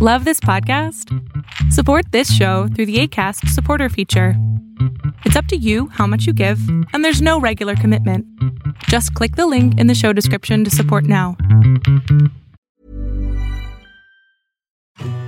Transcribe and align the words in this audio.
Love 0.00 0.24
this 0.24 0.38
podcast? 0.38 1.12
Support 1.72 2.12
this 2.12 2.32
show 2.32 2.68
through 2.68 2.86
the 2.86 3.00
ACAST 3.00 3.48
supporter 3.48 3.88
feature. 3.88 4.34
It's 5.24 5.34
up 5.34 5.46
to 5.46 5.56
you 5.56 5.88
how 5.88 6.06
much 6.06 6.24
you 6.24 6.32
give, 6.32 6.60
and 6.92 7.04
there's 7.04 7.20
no 7.20 7.40
regular 7.40 7.74
commitment. 7.74 8.24
Just 8.84 9.12
click 9.14 9.34
the 9.34 9.48
link 9.48 9.76
in 9.76 9.88
the 9.88 9.96
show 9.96 10.12
description 10.12 10.62
to 10.62 10.70
support 10.70 11.02
now. 11.02 11.36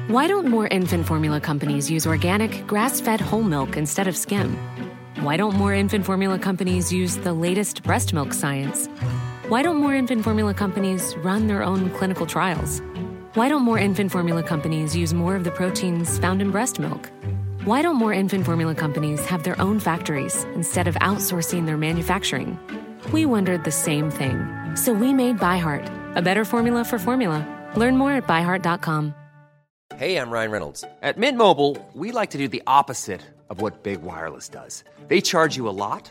Why 0.06 0.29
don't 0.29 0.46
more 0.46 0.68
infant 0.68 1.05
formula 1.05 1.41
companies 1.41 1.91
use 1.91 2.07
organic, 2.07 2.64
grass 2.68 3.00
fed 3.00 3.21
whole 3.21 3.43
milk 3.43 3.77
instead 3.77 4.07
of 4.07 4.16
skim? 4.16 4.57
Why 5.16 5.37
don't 5.37 5.57
more 5.57 5.75
infant 5.75 6.07
formula 6.07 6.39
companies 6.39 6.93
use 6.93 7.16
the 7.16 7.32
latest 7.32 7.82
breast 7.82 8.12
milk 8.12 8.32
science? 8.32 8.87
Why 9.48 9.62
don't 9.62 9.79
more 9.79 9.96
infant 9.96 10.23
formula 10.23 10.55
companies 10.55 11.16
run 11.25 11.48
their 11.48 11.64
own 11.64 11.91
clinical 11.91 12.25
trials? 12.25 12.80
Why 13.34 13.48
don't 13.48 13.62
more 13.62 13.78
infant 13.78 14.10
formula 14.10 14.42
companies 14.42 14.96
use 14.96 15.14
more 15.14 15.36
of 15.36 15.44
the 15.44 15.52
proteins 15.52 16.18
found 16.18 16.43
in 16.43 16.50
breast 16.50 16.80
milk? 16.80 17.08
Why 17.64 17.80
don't 17.80 17.94
more 17.94 18.12
infant 18.12 18.44
formula 18.44 18.75
companies 18.75 19.25
have 19.26 19.44
their 19.44 19.61
own 19.61 19.79
factories 19.79 20.43
instead 20.57 20.88
of 20.88 20.96
outsourcing 20.96 21.64
their 21.64 21.76
manufacturing? 21.76 22.58
We 23.12 23.26
wondered 23.26 23.62
the 23.62 23.71
same 23.71 24.11
thing. 24.11 24.48
So 24.74 24.93
we 24.93 25.14
made 25.14 25.38
ByHeart, 25.38 26.16
a 26.16 26.22
better 26.22 26.44
formula 26.44 26.85
for 26.85 26.98
formula. 26.98 27.46
Learn 27.76 27.96
more 27.96 28.11
at 28.12 28.26
byheart.com. 28.26 29.14
Hey, 29.94 30.16
I'm 30.16 30.30
Ryan 30.30 30.50
Reynolds. 30.50 30.85
At 31.00 31.16
Mint 31.16 31.38
Mobile, 31.38 31.76
we 31.94 32.10
like 32.10 32.30
to 32.30 32.38
do 32.38 32.48
the 32.48 32.64
opposite 32.66 33.20
of 33.48 33.60
what 33.60 33.84
Big 33.84 34.02
Wireless 34.02 34.48
does. 34.48 34.83
They 35.06 35.20
charge 35.20 35.56
you 35.56 35.69
a 35.69 35.77
lot, 35.84 36.10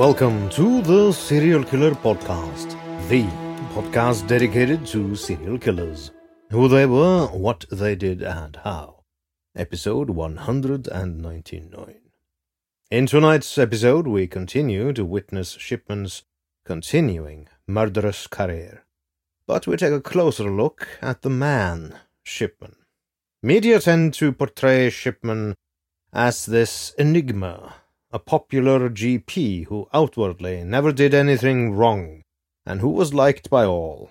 Welcome 0.00 0.48
to 0.56 0.80
the 0.80 1.12
Serial 1.12 1.62
Killer 1.62 1.90
Podcast, 1.90 2.70
the 3.10 3.24
podcast 3.74 4.26
dedicated 4.26 4.86
to 4.86 5.14
serial 5.14 5.58
killers, 5.58 6.12
who 6.50 6.68
they 6.68 6.86
were, 6.86 7.26
what 7.26 7.66
they 7.70 7.96
did, 7.96 8.22
and 8.22 8.56
how. 8.64 9.02
Episode 9.54 10.08
199. 10.08 12.00
In 12.90 13.04
tonight's 13.04 13.58
episode, 13.58 14.06
we 14.06 14.26
continue 14.26 14.94
to 14.94 15.04
witness 15.04 15.58
Shipman's 15.58 16.22
continuing 16.64 17.48
murderous 17.68 18.26
career, 18.26 18.86
but 19.46 19.66
we 19.66 19.76
take 19.76 19.92
a 19.92 20.00
closer 20.00 20.50
look 20.50 20.88
at 21.02 21.20
the 21.20 21.28
man, 21.28 21.98
Shipman. 22.22 22.76
Media 23.42 23.78
tend 23.78 24.14
to 24.14 24.32
portray 24.32 24.88
Shipman 24.88 25.56
as 26.10 26.46
this 26.46 26.94
enigma 26.98 27.74
a 28.12 28.18
popular 28.18 28.90
GP 28.90 29.66
who 29.66 29.88
outwardly 29.92 30.64
never 30.64 30.92
did 30.92 31.14
anything 31.14 31.72
wrong, 31.72 32.22
and 32.66 32.80
who 32.80 32.88
was 32.88 33.14
liked 33.14 33.48
by 33.48 33.64
all. 33.64 34.10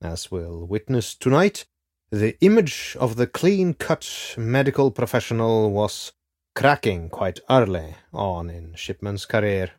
As 0.00 0.30
we'll 0.30 0.64
witness 0.64 1.14
tonight, 1.14 1.66
the 2.10 2.38
image 2.40 2.96
of 2.98 3.16
the 3.16 3.26
clean 3.26 3.74
cut 3.74 4.34
medical 4.38 4.90
professional 4.90 5.70
was 5.70 6.12
cracking 6.54 7.10
quite 7.10 7.40
early 7.50 7.96
on 8.12 8.48
in 8.48 8.74
Shipman's 8.74 9.26
career, 9.26 9.72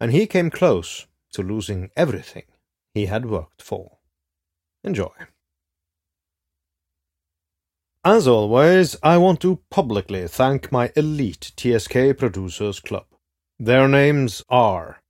and 0.00 0.10
he 0.10 0.26
came 0.26 0.50
close 0.50 1.06
to 1.32 1.42
losing 1.42 1.90
everything 1.96 2.44
he 2.94 3.06
had 3.06 3.26
worked 3.26 3.62
for. 3.62 3.98
Enjoy. 4.82 5.12
As 8.04 8.26
always, 8.26 8.96
I 9.02 9.18
want 9.18 9.40
to 9.42 9.60
publicly 9.70 10.26
thank 10.26 10.72
my 10.72 10.90
elite 10.96 11.52
TSK 11.54 12.16
Producers 12.16 12.80
Club. 12.80 13.04
Their 13.58 13.88
names 13.88 14.42
are 14.48 15.02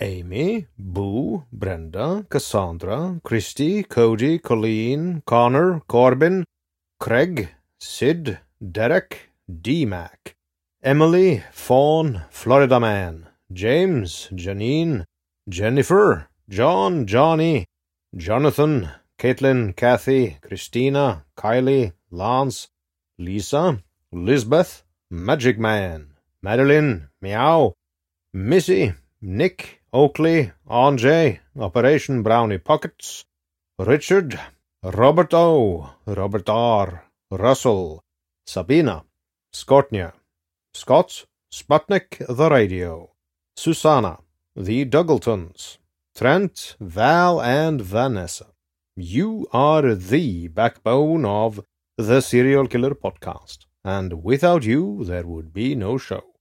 Amy, 0.00 0.66
Boo, 0.76 1.44
Brenda, 1.52 2.26
Cassandra, 2.28 3.20
Christy, 3.22 3.84
Cody, 3.84 4.40
Colleen, 4.40 5.22
Connor, 5.24 5.82
Corbin, 5.86 6.44
Craig, 6.98 7.50
Sid, 7.78 8.40
Derek, 8.60 9.30
D-Mac, 9.60 10.34
Emily, 10.82 11.44
Fawn, 11.52 12.22
Florida 12.28 12.80
Man, 12.80 13.28
James, 13.52 14.28
Janine, 14.34 15.04
Jennifer, 15.48 16.28
John, 16.48 17.06
Johnny, 17.06 17.66
Jonathan, 18.16 18.90
Caitlin, 19.22 19.76
Kathy, 19.76 20.36
Christina, 20.42 21.24
Kylie, 21.36 21.92
Lance, 22.10 22.66
Lisa, 23.20 23.80
Lisbeth, 24.10 24.82
Magic 25.12 25.60
Man, 25.60 26.14
Madeline, 26.42 27.08
Meow, 27.20 27.72
Missy, 28.34 28.94
Nick, 29.20 29.80
Oakley, 29.92 30.50
Anjay, 30.68 31.38
Operation 31.56 32.24
Brownie 32.24 32.58
Pockets, 32.58 33.24
Richard, 33.78 34.40
Robert 34.82 35.32
O, 35.32 35.88
Robert 36.04 36.48
R, 36.48 37.04
Russell, 37.30 38.02
Sabina, 38.44 39.04
Skortnia, 39.54 40.14
Scott, 40.74 41.26
Sputnik 41.48 42.26
the 42.26 42.50
Radio, 42.50 43.12
Susanna, 43.56 44.18
the 44.56 44.84
Duggletons, 44.84 45.78
Trent, 46.12 46.74
Val, 46.80 47.40
and 47.40 47.80
Vanessa. 47.80 48.51
You 48.96 49.46
are 49.54 49.94
the 49.94 50.48
backbone 50.48 51.24
of 51.24 51.64
the 51.96 52.20
Serial 52.20 52.66
Killer 52.66 52.94
Podcast, 52.94 53.64
and 53.82 54.22
without 54.22 54.64
you, 54.64 55.02
there 55.04 55.26
would 55.26 55.54
be 55.54 55.74
no 55.74 55.96
show. 55.96 56.34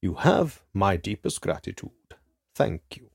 You 0.00 0.14
have 0.14 0.64
my 0.74 0.96
deepest 0.96 1.40
gratitude. 1.40 2.16
Thank 2.56 2.82
you. 2.96 3.10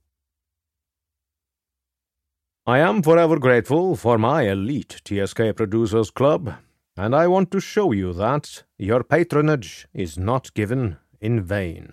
I 2.66 2.80
am 2.80 3.04
forever 3.04 3.38
grateful 3.40 3.98
for 3.98 4.18
my 4.18 4.44
elite 4.44 5.02
TSK 5.04 5.54
Producers 5.58 6.10
Club, 6.10 6.54
and 6.96 7.14
I 7.14 7.28
want 7.28 7.52
to 7.52 7.60
show 7.60 7.92
you 7.92 8.14
that 8.14 8.64
your 8.78 9.04
patronage 9.04 9.90
is 9.94 10.18
not 10.18 10.54
given 10.54 10.96
in 11.20 11.44
vain. 11.44 11.92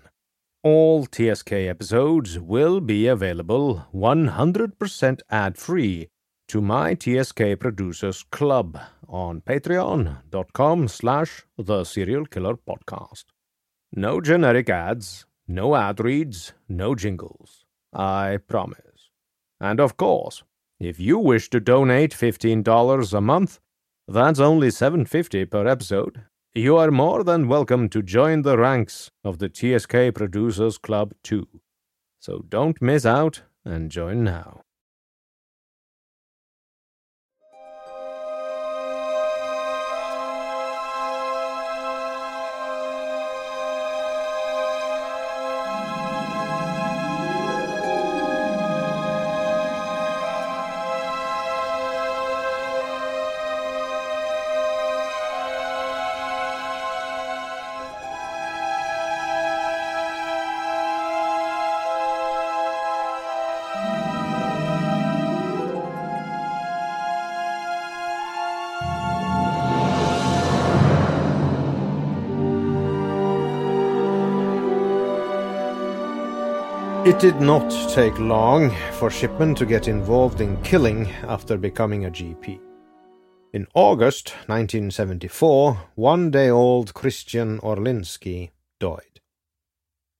All 0.63 1.07
TSK 1.07 1.51
episodes 1.51 2.39
will 2.39 2.79
be 2.79 3.07
available 3.07 3.85
100% 3.93 5.19
ad 5.29 5.57
free 5.57 6.07
to 6.47 6.61
my 6.61 6.93
TSK 6.95 7.59
Producers 7.59 8.23
Club 8.31 8.79
on 9.07 9.41
patreon.com 9.41 10.87
slash 10.87 11.45
the 11.57 11.83
serial 11.83 12.25
killer 12.25 12.55
podcast. 12.55 13.25
No 13.91 14.21
generic 14.21 14.69
ads, 14.69 15.25
no 15.47 15.75
ad 15.75 15.99
reads, 15.99 16.53
no 16.67 16.95
jingles. 16.95 17.65
I 17.93 18.39
promise. 18.47 19.09
And 19.59 19.79
of 19.79 19.97
course, 19.97 20.43
if 20.79 20.99
you 20.99 21.17
wish 21.17 21.49
to 21.51 21.59
donate 21.59 22.11
$15 22.11 23.13
a 23.13 23.21
month, 23.21 23.59
that's 24.07 24.39
only 24.39 24.67
$7.50 24.67 25.49
per 25.49 25.65
episode. 25.67 26.23
You 26.53 26.77
are 26.77 26.91
more 26.91 27.23
than 27.23 27.47
welcome 27.47 27.89
to 27.89 28.01
join 28.01 28.41
the 28.43 28.57
ranks 28.57 29.09
of 29.23 29.39
the 29.39 29.49
TSK 29.49 30.13
Producers 30.13 30.77
Club 30.77 31.13
too. 31.23 31.47
So 32.19 32.45
don't 32.47 32.81
miss 32.81 33.05
out 33.05 33.41
and 33.63 33.89
join 33.89 34.23
now. 34.23 34.64
It 77.15 77.21
did 77.21 77.39
not 77.39 77.71
take 77.93 78.19
long 78.19 78.71
for 78.99 79.09
Shipman 79.09 79.55
to 79.55 79.65
get 79.65 79.87
involved 79.87 80.41
in 80.41 80.61
killing 80.63 81.09
after 81.23 81.57
becoming 81.57 82.03
a 82.03 82.11
GP. 82.11 82.59
In 83.53 83.67
August 83.73 84.31
1974, 84.47 85.91
one 85.95 86.29
day 86.29 86.49
old 86.49 86.93
Christian 86.93 87.59
Orlinsky 87.59 88.51
died. 88.81 89.21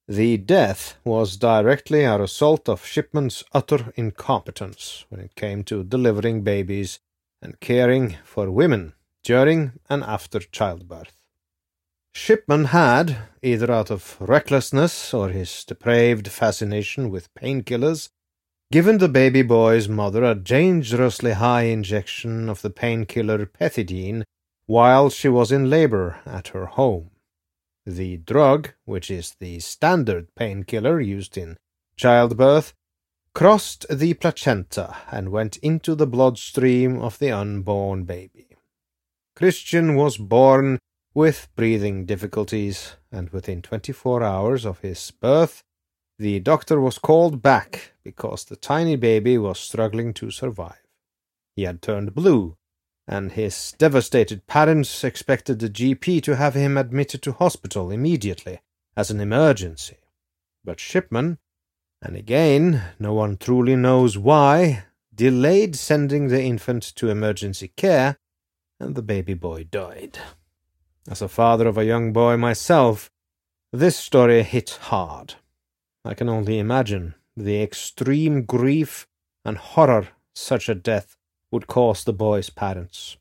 The 0.07 0.37
death 0.37 0.95
was 1.03 1.35
directly 1.35 2.05
a 2.05 2.17
result 2.17 2.69
of 2.69 2.85
Shipman's 2.85 3.43
utter 3.51 3.91
incompetence 3.97 5.03
when 5.09 5.19
it 5.19 5.35
came 5.35 5.65
to 5.65 5.83
delivering 5.83 6.43
babies 6.43 7.01
and 7.41 7.59
caring 7.59 8.15
for 8.23 8.49
women 8.49 8.93
during 9.21 9.73
and 9.89 10.01
after 10.01 10.39
childbirth. 10.39 11.24
Shipman 12.15 12.65
had, 12.65 13.17
either 13.43 13.69
out 13.69 13.91
of 13.91 14.15
recklessness 14.21 15.13
or 15.13 15.29
his 15.29 15.65
depraved 15.65 16.29
fascination 16.29 17.09
with 17.09 17.31
painkillers, 17.35 18.07
given 18.71 18.99
the 18.99 19.09
baby 19.09 19.41
boy's 19.41 19.89
mother 19.89 20.23
a 20.23 20.33
dangerously 20.33 21.33
high 21.33 21.63
injection 21.63 22.47
of 22.47 22.61
the 22.61 22.69
painkiller 22.69 23.45
pethidine 23.45 24.23
while 24.65 25.09
she 25.09 25.27
was 25.27 25.51
in 25.51 25.69
labor 25.69 26.21
at 26.25 26.47
her 26.47 26.67
home. 26.67 27.11
The 27.85 28.17
drug, 28.17 28.69
which 28.85 29.11
is 29.11 29.35
the 29.41 29.59
standard 29.59 30.33
painkiller 30.35 31.01
used 31.01 31.37
in 31.37 31.57
childbirth, 31.97 32.73
crossed 33.33 33.85
the 33.89 34.13
placenta 34.13 34.95
and 35.11 35.29
went 35.29 35.57
into 35.57 35.93
the 35.93 36.07
bloodstream 36.07 36.97
of 37.01 37.19
the 37.19 37.31
unborn 37.31 38.05
baby. 38.05 38.47
Christian 39.35 39.95
was 39.95 40.17
born 40.17 40.79
with 41.15 41.47
breathing 41.55 42.05
difficulties, 42.05 42.97
and 43.09 43.29
within 43.29 43.61
twenty 43.61 43.93
four 43.93 44.21
hours 44.21 44.65
of 44.65 44.79
his 44.79 45.11
birth, 45.11 45.63
the 46.19 46.39
doctor 46.41 46.79
was 46.79 46.99
called 46.99 47.41
back 47.41 47.93
because 48.03 48.43
the 48.43 48.57
tiny 48.57 48.97
baby 48.97 49.37
was 49.37 49.57
struggling 49.57 50.13
to 50.13 50.29
survive. 50.29 50.83
He 51.55 51.63
had 51.63 51.81
turned 51.81 52.13
blue, 52.13 52.57
and 53.07 53.31
his 53.31 53.73
devastated 53.77 54.45
parents 54.45 55.05
expected 55.05 55.59
the 55.59 55.69
GP 55.69 56.21
to 56.23 56.35
have 56.35 56.53
him 56.53 56.77
admitted 56.77 57.21
to 57.23 57.31
hospital 57.31 57.91
immediately 57.91 58.59
as 58.97 59.09
an 59.09 59.21
emergency. 59.21 59.97
But 60.65 60.81
Shipman, 60.81 61.37
and 62.01 62.17
again 62.17 62.81
no 62.99 63.13
one 63.13 63.37
truly 63.37 63.77
knows 63.77 64.17
why, 64.17 64.83
delayed 65.13 65.77
sending 65.77 66.27
the 66.27 66.43
infant 66.43 66.83
to 66.97 67.09
emergency 67.09 67.69
care, 67.69 68.17
and 68.81 68.95
the 68.95 69.01
baby 69.01 69.33
boy 69.33 69.63
died. 69.63 70.19
As 71.07 71.21
a 71.21 71.27
father 71.27 71.67
of 71.67 71.77
a 71.77 71.85
young 71.85 72.13
boy 72.13 72.35
myself, 72.35 73.11
this 73.71 73.95
story 73.95 74.41
hit 74.41 74.71
hard. 74.81 75.35
I 76.03 76.13
can 76.15 76.29
only 76.29 76.57
imagine 76.57 77.13
the 77.37 77.61
extreme 77.61 78.43
grief 78.43 79.07
and 79.43 79.57
horror 79.57 80.09
such 80.33 80.67
a 80.67 80.75
death 80.75 81.15
would 81.51 81.67
cause 81.67 82.03
the 82.03 82.13
boy's 82.13 82.49
parents. 82.49 83.17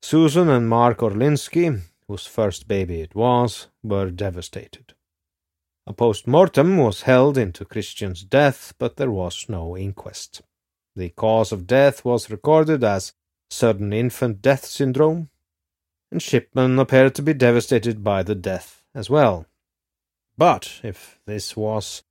Susan 0.00 0.48
and 0.48 0.68
Mark 0.68 0.98
Orlinsky, 0.98 1.80
whose 2.06 2.26
first 2.26 2.68
baby 2.68 3.00
it 3.00 3.14
was, 3.14 3.68
were 3.82 4.10
devastated. 4.10 4.94
A 5.86 5.92
post 5.92 6.28
mortem 6.28 6.76
was 6.76 7.02
held 7.02 7.36
into 7.36 7.64
Christian's 7.64 8.22
death, 8.22 8.74
but 8.78 8.96
there 8.96 9.10
was 9.10 9.46
no 9.48 9.76
inquest. 9.76 10.42
The 10.94 11.08
cause 11.08 11.50
of 11.50 11.66
death 11.66 12.04
was 12.04 12.30
recorded 12.30 12.84
as 12.84 13.12
sudden 13.50 13.92
infant 13.92 14.40
death 14.40 14.64
syndrome, 14.64 15.30
and 16.12 16.22
Shipman 16.22 16.78
appeared 16.78 17.14
to 17.14 17.22
be 17.22 17.32
devastated 17.32 18.04
by 18.04 18.22
the 18.22 18.34
death 18.34 18.82
as 18.94 19.08
well. 19.08 19.46
But 20.36 20.80
if 20.84 21.18
this 21.26 21.56
was 21.56 22.02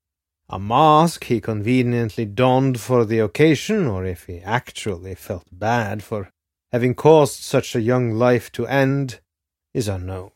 a 0.50 0.60
mask 0.60 1.26
he 1.26 1.40
conveniently 1.40 2.26
donned 2.26 2.80
for 2.80 3.06
the 3.06 3.20
occasion, 3.20 3.86
or 3.86 4.04
if 4.04 4.26
he 4.26 4.40
actually 4.40 5.14
felt 5.14 5.46
bad 5.52 6.04
for 6.04 6.32
having 6.72 6.96
caused 6.96 7.42
such 7.42 7.76
a 7.76 7.82
young 7.82 8.12
life 8.12 8.52
to 8.54 8.66
end, 8.66 9.20
is 9.74 9.88
unknown. 9.88 10.32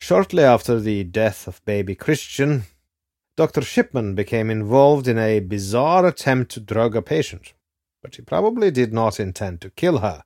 Shortly 0.00 0.42
after 0.42 0.80
the 0.80 1.04
death 1.04 1.46
of 1.46 1.64
baby 1.64 1.94
Christian, 1.94 2.64
Dr. 3.36 3.60
Shipman 3.60 4.14
became 4.14 4.50
involved 4.50 5.06
in 5.06 5.18
a 5.18 5.40
bizarre 5.40 6.06
attempt 6.06 6.52
to 6.52 6.60
drug 6.60 6.96
a 6.96 7.02
patient, 7.02 7.52
but 8.02 8.16
he 8.16 8.22
probably 8.22 8.70
did 8.70 8.94
not 8.94 9.20
intend 9.20 9.60
to 9.60 9.70
kill 9.70 9.98
her. 9.98 10.22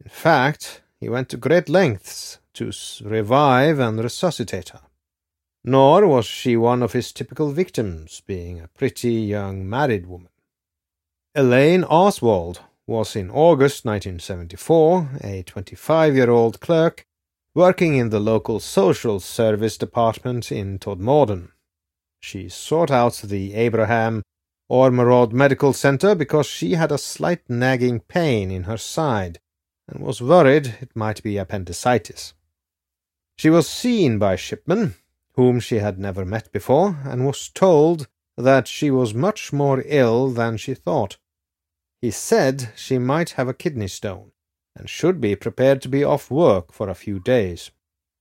In 0.00 0.08
fact, 0.10 0.82
he 1.00 1.08
went 1.08 1.28
to 1.30 1.36
great 1.36 1.68
lengths 1.68 2.38
to 2.54 2.72
revive 3.04 3.78
and 3.78 4.02
resuscitate 4.02 4.70
her. 4.70 4.82
Nor 5.64 6.06
was 6.06 6.24
she 6.24 6.56
one 6.56 6.82
of 6.82 6.92
his 6.92 7.12
typical 7.12 7.50
victims, 7.50 8.22
being 8.26 8.60
a 8.60 8.68
pretty 8.68 9.12
young 9.12 9.68
married 9.68 10.06
woman. 10.06 10.30
Elaine 11.34 11.84
Oswald 11.84 12.60
was 12.86 13.14
in 13.14 13.30
August 13.30 13.84
1974 13.84 15.20
a 15.22 15.42
25 15.42 16.16
year 16.16 16.30
old 16.30 16.58
clerk 16.60 17.04
working 17.54 17.96
in 17.96 18.10
the 18.10 18.20
local 18.20 18.60
social 18.60 19.20
service 19.20 19.76
department 19.76 20.50
in 20.50 20.78
Todmorden. 20.78 21.50
She 22.20 22.48
sought 22.48 22.90
out 22.90 23.20
the 23.24 23.54
Abraham 23.54 24.22
Ormerod 24.70 25.32
Medical 25.32 25.72
Center 25.72 26.14
because 26.14 26.46
she 26.46 26.72
had 26.72 26.92
a 26.92 26.98
slight 26.98 27.48
nagging 27.48 28.00
pain 28.00 28.50
in 28.50 28.64
her 28.64 28.76
side 28.76 29.38
and 29.88 30.04
was 30.04 30.22
worried 30.22 30.76
it 30.80 30.94
might 30.94 31.22
be 31.22 31.38
appendicitis. 31.38 32.34
She 33.36 33.50
was 33.50 33.68
seen 33.68 34.18
by 34.18 34.36
Shipman, 34.36 34.94
whom 35.34 35.60
she 35.60 35.76
had 35.76 35.98
never 35.98 36.24
met 36.24 36.52
before, 36.52 36.98
and 37.04 37.26
was 37.26 37.48
told 37.48 38.08
that 38.36 38.68
she 38.68 38.90
was 38.90 39.14
much 39.14 39.52
more 39.52 39.82
ill 39.86 40.28
than 40.28 40.56
she 40.56 40.74
thought. 40.74 41.16
He 42.00 42.10
said 42.10 42.72
she 42.76 42.98
might 42.98 43.30
have 43.30 43.48
a 43.48 43.54
kidney 43.54 43.88
stone, 43.88 44.32
and 44.76 44.88
should 44.90 45.20
be 45.20 45.34
prepared 45.34 45.80
to 45.82 45.88
be 45.88 46.04
off 46.04 46.30
work 46.30 46.72
for 46.72 46.88
a 46.88 46.94
few 46.94 47.18
days. 47.18 47.70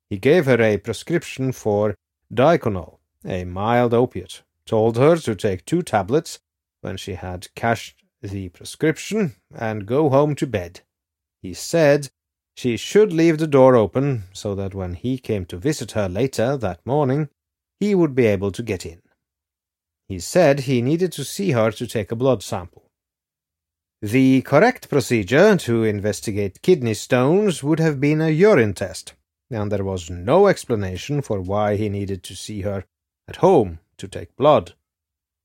He 0.09 0.17
gave 0.17 0.45
her 0.45 0.62
a 0.62 0.77
prescription 0.77 1.51
for 1.51 1.95
Diconal, 2.33 3.00
a 3.25 3.43
mild 3.43 3.93
opiate, 3.93 4.43
told 4.65 4.97
her 4.97 5.17
to 5.17 5.36
take 5.36 5.65
two 5.65 5.81
tablets 5.81 6.39
when 6.81 6.97
she 6.97 7.13
had 7.15 7.53
cashed 7.55 8.03
the 8.21 8.50
prescription, 8.50 9.36
and 9.53 9.86
go 9.86 10.09
home 10.09 10.36
to 10.36 10.47
bed. 10.47 10.81
He 11.47 11.53
said 11.53 12.09
she 12.57 12.75
should 12.75 13.13
leave 13.13 13.37
the 13.37 13.47
door 13.47 13.77
open 13.77 14.23
so 14.33 14.53
that 14.55 14.75
when 14.75 14.95
he 14.95 15.17
came 15.17 15.45
to 15.45 15.57
visit 15.57 15.93
her 15.93 16.09
later 16.09 16.57
that 16.57 16.85
morning, 16.85 17.29
he 17.79 17.95
would 17.95 18.13
be 18.13 18.25
able 18.25 18.51
to 18.51 18.61
get 18.61 18.85
in. 18.85 19.01
He 20.09 20.19
said 20.19 20.59
he 20.59 20.81
needed 20.81 21.13
to 21.13 21.23
see 21.23 21.51
her 21.51 21.71
to 21.71 21.87
take 21.87 22.11
a 22.11 22.17
blood 22.17 22.43
sample. 22.43 22.91
The 24.01 24.41
correct 24.41 24.89
procedure 24.89 25.55
to 25.55 25.85
investigate 25.85 26.61
kidney 26.61 26.95
stones 26.95 27.63
would 27.63 27.79
have 27.79 28.01
been 28.01 28.19
a 28.19 28.29
urine 28.29 28.73
test, 28.73 29.13
and 29.49 29.71
there 29.71 29.85
was 29.85 30.09
no 30.09 30.47
explanation 30.47 31.21
for 31.21 31.39
why 31.39 31.77
he 31.77 31.87
needed 31.87 32.23
to 32.23 32.35
see 32.35 32.63
her 32.63 32.83
at 33.25 33.37
home 33.37 33.79
to 33.99 34.09
take 34.09 34.35
blood. 34.35 34.73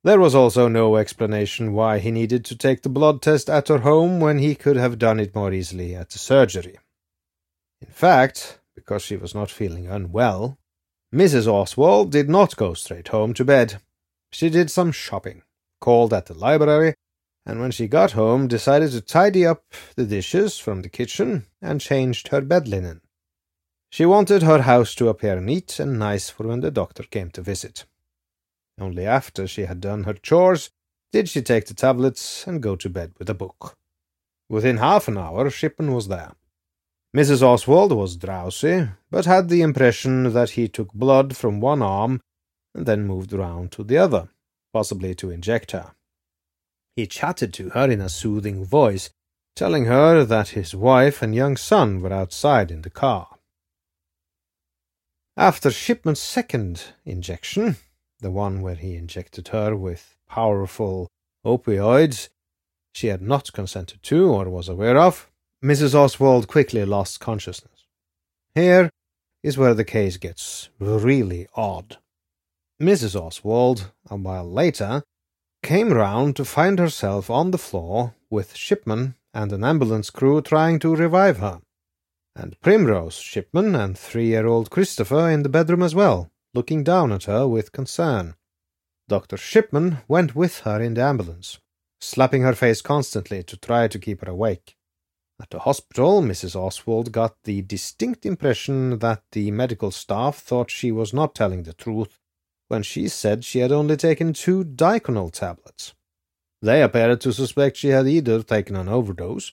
There 0.04 0.18
was 0.18 0.34
also 0.34 0.66
no 0.66 0.96
explanation 0.96 1.72
why 1.72 2.00
he 2.00 2.10
needed 2.10 2.44
to 2.46 2.56
take 2.56 2.82
the 2.82 2.88
blood 2.88 3.22
test 3.22 3.48
at 3.48 3.68
her 3.68 3.78
home 3.78 4.18
when 4.18 4.38
he 4.38 4.56
could 4.56 4.76
have 4.76 4.98
done 4.98 5.20
it 5.20 5.34
more 5.34 5.52
easily 5.52 5.94
at 5.94 6.10
the 6.10 6.18
surgery. 6.18 6.78
In 7.80 7.88
fact, 7.88 8.58
because 8.74 9.02
she 9.02 9.16
was 9.16 9.34
not 9.34 9.50
feeling 9.50 9.86
unwell, 9.86 10.58
Mrs. 11.14 11.46
Oswald 11.46 12.10
did 12.10 12.28
not 12.28 12.56
go 12.56 12.74
straight 12.74 13.08
home 13.08 13.32
to 13.34 13.44
bed. 13.44 13.80
She 14.32 14.50
did 14.50 14.70
some 14.70 14.90
shopping, 14.90 15.42
called 15.80 16.12
at 16.12 16.26
the 16.26 16.34
library, 16.34 16.94
and 17.46 17.60
when 17.60 17.70
she 17.70 17.86
got 17.86 18.12
home 18.12 18.48
decided 18.48 18.90
to 18.92 19.00
tidy 19.00 19.46
up 19.46 19.62
the 19.94 20.06
dishes 20.06 20.58
from 20.58 20.82
the 20.82 20.88
kitchen 20.88 21.46
and 21.60 21.80
changed 21.80 22.28
her 22.28 22.40
bed 22.40 22.66
linen. 22.66 23.02
She 23.90 24.06
wanted 24.06 24.42
her 24.42 24.62
house 24.62 24.94
to 24.96 25.08
appear 25.08 25.40
neat 25.40 25.78
and 25.78 25.98
nice 25.98 26.30
for 26.30 26.46
when 26.46 26.60
the 26.60 26.70
doctor 26.70 27.02
came 27.02 27.30
to 27.32 27.42
visit. 27.42 27.84
Only 28.82 29.06
after 29.06 29.46
she 29.46 29.66
had 29.66 29.80
done 29.80 30.02
her 30.02 30.14
chores 30.14 30.70
did 31.12 31.28
she 31.28 31.40
take 31.40 31.66
the 31.66 31.74
tablets 31.74 32.48
and 32.48 32.60
go 32.60 32.74
to 32.74 32.90
bed 32.90 33.12
with 33.16 33.30
a 33.30 33.34
book. 33.34 33.76
Within 34.48 34.78
half 34.78 35.06
an 35.06 35.16
hour, 35.16 35.48
Shipman 35.50 35.94
was 35.94 36.08
there. 36.08 36.32
Mrs. 37.16 37.42
Oswald 37.42 37.92
was 37.92 38.16
drowsy, 38.16 38.88
but 39.08 39.24
had 39.24 39.48
the 39.48 39.62
impression 39.62 40.32
that 40.32 40.50
he 40.50 40.66
took 40.66 40.92
blood 40.92 41.36
from 41.36 41.60
one 41.60 41.80
arm 41.80 42.20
and 42.74 42.84
then 42.84 43.06
moved 43.06 43.32
round 43.32 43.70
to 43.70 43.84
the 43.84 43.98
other, 43.98 44.30
possibly 44.72 45.14
to 45.14 45.30
inject 45.30 45.70
her. 45.70 45.92
He 46.96 47.06
chatted 47.06 47.54
to 47.54 47.68
her 47.70 47.88
in 47.88 48.00
a 48.00 48.08
soothing 48.08 48.64
voice, 48.64 49.10
telling 49.54 49.84
her 49.84 50.24
that 50.24 50.58
his 50.58 50.74
wife 50.74 51.22
and 51.22 51.36
young 51.36 51.56
son 51.56 52.00
were 52.00 52.12
outside 52.12 52.72
in 52.72 52.82
the 52.82 52.90
car. 52.90 53.28
After 55.36 55.70
Shipman's 55.70 56.20
second 56.20 56.82
injection, 57.04 57.76
the 58.22 58.30
one 58.30 58.62
where 58.62 58.74
he 58.76 58.94
injected 58.96 59.48
her 59.48 59.76
with 59.76 60.16
powerful 60.28 61.08
opioids 61.44 62.28
she 62.94 63.08
had 63.08 63.20
not 63.22 63.52
consented 63.52 64.02
to 64.02 64.28
or 64.30 64.48
was 64.48 64.68
aware 64.68 64.98
of, 64.98 65.30
Mrs. 65.62 65.94
Oswald 65.94 66.48
quickly 66.48 66.84
lost 66.84 67.20
consciousness. 67.20 67.86
Here 68.54 68.90
is 69.42 69.58
where 69.58 69.74
the 69.74 69.84
case 69.84 70.16
gets 70.16 70.68
really 70.78 71.46
odd. 71.54 71.98
Mrs. 72.80 73.20
Oswald, 73.20 73.92
a 74.10 74.16
while 74.16 74.50
later, 74.50 75.02
came 75.62 75.92
round 75.92 76.36
to 76.36 76.44
find 76.44 76.78
herself 76.78 77.30
on 77.30 77.50
the 77.50 77.58
floor 77.58 78.14
with 78.28 78.56
Shipman 78.56 79.14
and 79.32 79.52
an 79.52 79.64
ambulance 79.64 80.10
crew 80.10 80.42
trying 80.42 80.78
to 80.80 80.94
revive 80.94 81.38
her, 81.38 81.60
and 82.34 82.60
Primrose 82.60 83.14
Shipman 83.14 83.74
and 83.74 83.96
three 83.96 84.26
year 84.26 84.46
old 84.46 84.70
Christopher 84.70 85.30
in 85.30 85.42
the 85.42 85.48
bedroom 85.48 85.82
as 85.82 85.94
well, 85.94 86.31
looking 86.54 86.84
down 86.84 87.12
at 87.12 87.24
her 87.24 87.46
with 87.46 87.72
concern. 87.72 88.34
Dr. 89.08 89.36
Shipman 89.36 89.98
went 90.08 90.34
with 90.34 90.60
her 90.60 90.80
in 90.80 90.94
the 90.94 91.02
ambulance, 91.02 91.58
slapping 92.00 92.42
her 92.42 92.54
face 92.54 92.80
constantly 92.80 93.42
to 93.42 93.56
try 93.56 93.88
to 93.88 93.98
keep 93.98 94.20
her 94.20 94.30
awake. 94.30 94.76
At 95.40 95.50
the 95.50 95.60
hospital, 95.60 96.22
Mrs. 96.22 96.54
Oswald 96.54 97.10
got 97.10 97.36
the 97.44 97.62
distinct 97.62 98.24
impression 98.24 98.98
that 99.00 99.22
the 99.32 99.50
medical 99.50 99.90
staff 99.90 100.38
thought 100.38 100.70
she 100.70 100.92
was 100.92 101.12
not 101.12 101.34
telling 101.34 101.64
the 101.64 101.72
truth 101.72 102.18
when 102.68 102.82
she 102.82 103.08
said 103.08 103.44
she 103.44 103.58
had 103.58 103.72
only 103.72 103.96
taken 103.96 104.32
two 104.32 104.64
Diconal 104.64 105.32
tablets. 105.32 105.94
They 106.60 106.82
appeared 106.82 107.20
to 107.22 107.32
suspect 107.32 107.76
she 107.76 107.88
had 107.88 108.06
either 108.06 108.42
taken 108.42 108.76
an 108.76 108.88
overdose 108.88 109.52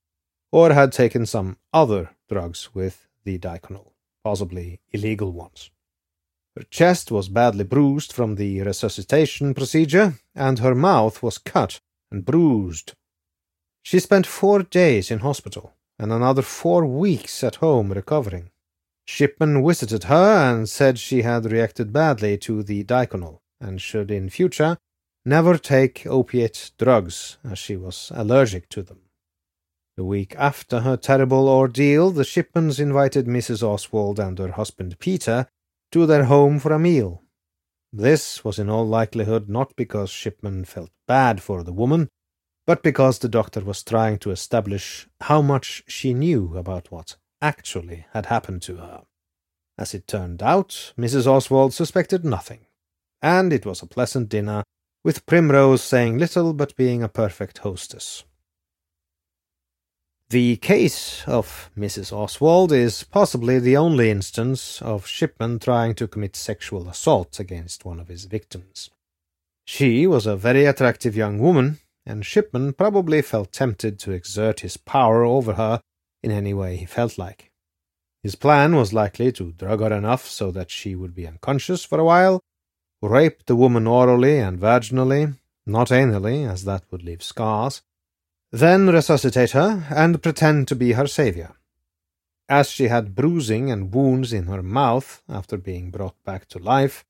or 0.51 0.73
had 0.73 0.91
taken 0.91 1.25
some 1.25 1.57
other 1.73 2.11
drugs 2.29 2.69
with 2.73 3.07
the 3.23 3.39
Diconal, 3.39 3.93
possibly 4.23 4.79
illegal 4.91 5.31
ones. 5.31 5.71
Her 6.59 6.65
chest 6.65 7.09
was 7.09 7.29
badly 7.29 7.63
bruised 7.63 8.11
from 8.11 8.35
the 8.35 8.61
resuscitation 8.63 9.53
procedure, 9.53 10.15
and 10.35 10.59
her 10.59 10.75
mouth 10.75 11.23
was 11.23 11.37
cut 11.37 11.79
and 12.11 12.25
bruised. 12.25 12.95
She 13.81 13.97
spent 13.99 14.27
four 14.27 14.63
days 14.63 15.09
in 15.09 15.19
hospital 15.19 15.77
and 15.97 16.11
another 16.11 16.41
four 16.41 16.85
weeks 16.85 17.45
at 17.45 17.63
home 17.63 17.93
recovering. 17.93 18.51
Shipman 19.05 19.65
visited 19.65 20.03
her 20.03 20.51
and 20.51 20.67
said 20.67 20.99
she 20.99 21.21
had 21.21 21.49
reacted 21.49 21.93
badly 21.93 22.37
to 22.39 22.61
the 22.61 22.83
Diconal 22.83 23.39
and 23.61 23.79
should 23.79 24.11
in 24.11 24.29
future 24.29 24.77
never 25.23 25.57
take 25.57 26.05
opiate 26.05 26.71
drugs 26.77 27.37
as 27.41 27.57
she 27.57 27.77
was 27.77 28.11
allergic 28.13 28.67
to 28.71 28.83
them. 28.83 29.03
The 29.95 30.03
week 30.03 30.35
after 30.37 30.81
her 30.81 30.97
terrible 30.97 31.47
ordeal, 31.47 32.11
the 32.11 32.25
Shipmans 32.25 32.81
invited 32.81 33.27
Mrs. 33.27 33.63
Oswald 33.63 34.19
and 34.19 34.37
her 34.39 34.51
husband 34.51 34.99
Peter 34.99 35.47
to 35.91 36.05
their 36.05 36.25
home 36.25 36.59
for 36.59 36.71
a 36.71 36.79
meal. 36.79 37.23
This 37.91 38.43
was 38.43 38.59
in 38.59 38.69
all 38.69 38.87
likelihood 38.87 39.49
not 39.49 39.75
because 39.75 40.09
Shipman 40.09 40.65
felt 40.65 40.91
bad 41.07 41.41
for 41.41 41.63
the 41.63 41.73
woman, 41.73 42.09
but 42.67 42.83
because 42.83 43.17
the 43.17 43.29
doctor 43.29 43.61
was 43.61 43.83
trying 43.83 44.19
to 44.19 44.31
establish 44.31 45.07
how 45.21 45.41
much 45.41 45.83
she 45.87 46.13
knew 46.13 46.55
about 46.55 46.91
what 46.91 47.15
actually 47.41 48.05
had 48.13 48.27
happened 48.27 48.61
to 48.63 48.77
her. 48.77 49.03
As 49.77 49.93
it 49.93 50.07
turned 50.07 50.43
out, 50.43 50.93
Mrs. 50.97 51.25
Oswald 51.25 51.73
suspected 51.73 52.23
nothing, 52.23 52.67
and 53.21 53.51
it 53.51 53.65
was 53.65 53.81
a 53.81 53.87
pleasant 53.87 54.29
dinner, 54.29 54.63
with 55.03 55.25
Primrose 55.25 55.81
saying 55.81 56.17
little 56.17 56.53
but 56.53 56.75
being 56.75 57.01
a 57.01 57.09
perfect 57.09 57.59
hostess. 57.59 58.23
The 60.31 60.57
case 60.57 61.23
of 61.25 61.71
Mrs. 61.75 62.13
Oswald 62.13 62.71
is 62.71 63.03
possibly 63.03 63.57
the 63.57 63.75
only 63.75 64.11
instance 64.11 64.79
of 64.79 65.07
Shipman 65.07 65.57
trying 65.57 65.95
to 65.95 66.07
commit 66.07 66.35
sexual 66.35 66.87
assault 66.87 67.39
against 67.39 67.83
one 67.83 67.99
of 67.99 68.09
his 68.09 68.25
victims. 68.25 68.91
She 69.65 70.05
was 70.05 70.27
a 70.27 70.35
very 70.35 70.65
attractive 70.65 71.15
young 71.15 71.39
woman, 71.39 71.79
and 72.05 72.23
Shipman 72.23 72.73
probably 72.73 73.23
felt 73.23 73.51
tempted 73.51 73.97
to 73.99 74.11
exert 74.11 74.59
his 74.59 74.77
power 74.77 75.23
over 75.23 75.53
her 75.53 75.81
in 76.21 76.29
any 76.29 76.53
way 76.53 76.75
he 76.75 76.85
felt 76.85 77.17
like. 77.17 77.49
His 78.21 78.35
plan 78.35 78.75
was 78.75 78.93
likely 78.93 79.31
to 79.31 79.53
drug 79.53 79.79
her 79.79 79.91
enough 79.91 80.27
so 80.27 80.51
that 80.51 80.69
she 80.69 80.93
would 80.93 81.15
be 81.15 81.25
unconscious 81.25 81.83
for 81.83 81.99
a 81.99 82.05
while, 82.05 82.39
rape 83.01 83.47
the 83.47 83.55
woman 83.55 83.87
orally 83.87 84.37
and 84.37 84.59
vaginally, 84.59 85.39
not 85.65 85.87
anally, 85.87 86.47
as 86.47 86.65
that 86.65 86.83
would 86.91 87.01
leave 87.01 87.23
scars, 87.23 87.81
then 88.51 88.87
resuscitate 88.87 89.51
her 89.51 89.85
and 89.89 90.23
pretend 90.23 90.67
to 90.67 90.75
be 90.75 90.93
her 90.93 91.07
savior. 91.07 91.55
As 92.47 92.71
she 92.71 92.87
had 92.87 93.13
bruising 93.13 93.69
and 93.69 93.93
wounds 93.93 94.33
in 94.33 94.47
her 94.47 94.63
mouth 94.63 95.21
after 95.29 95.55
being 95.57 95.91
brought 95.91 96.15
back 96.23 96.47
to 96.49 96.59
life, 96.59 97.05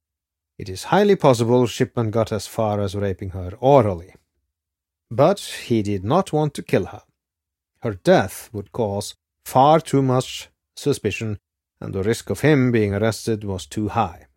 it 0.58 0.67
is 0.67 0.86
highly 0.86 1.15
possible 1.15 1.65
Shipman 1.65 2.12
got 2.12 2.34
as 2.34 2.46
far 2.46 2.81
as 2.81 2.93
raping 2.93 3.29
her 3.29 3.53
orally. 3.62 4.13
But 5.10 5.39
he 5.39 5.81
did 5.81 6.03
not 6.03 6.34
want 6.34 6.53
to 6.55 6.62
kill 6.62 6.88
her. 6.88 7.03
Her 7.81 7.93
death 7.93 8.50
would 8.51 8.74
cause 8.74 9.15
far 9.46 9.79
too 9.79 10.01
much 10.01 10.50
suspicion, 10.75 11.39
and 11.79 11.93
the 11.93 12.03
risk 12.03 12.29
of 12.29 12.41
him 12.41 12.74
being 12.74 12.93
arrested 12.93 13.46
was 13.46 13.65
too 13.65 13.88
high. 13.88 14.27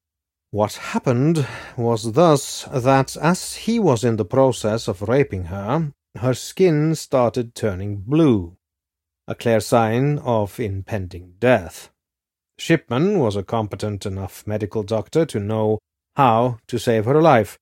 What 0.52 0.74
happened 0.74 1.46
was 1.76 2.12
thus 2.12 2.64
that 2.72 3.16
as 3.16 3.54
he 3.54 3.80
was 3.80 4.04
in 4.04 4.16
the 4.16 4.24
process 4.24 4.86
of 4.86 5.02
raping 5.02 5.44
her, 5.44 5.92
her 6.16 6.34
skin 6.34 6.94
started 6.94 7.54
turning 7.54 7.96
blue, 7.96 8.56
a 9.26 9.34
clear 9.34 9.60
sign 9.60 10.18
of 10.18 10.60
impending 10.60 11.34
death. 11.38 11.90
Shipman 12.58 13.18
was 13.18 13.34
a 13.34 13.42
competent 13.42 14.04
enough 14.04 14.46
medical 14.46 14.82
doctor 14.82 15.24
to 15.26 15.40
know 15.40 15.78
how 16.16 16.58
to 16.66 16.78
save 16.78 17.06
her 17.06 17.20
life, 17.22 17.58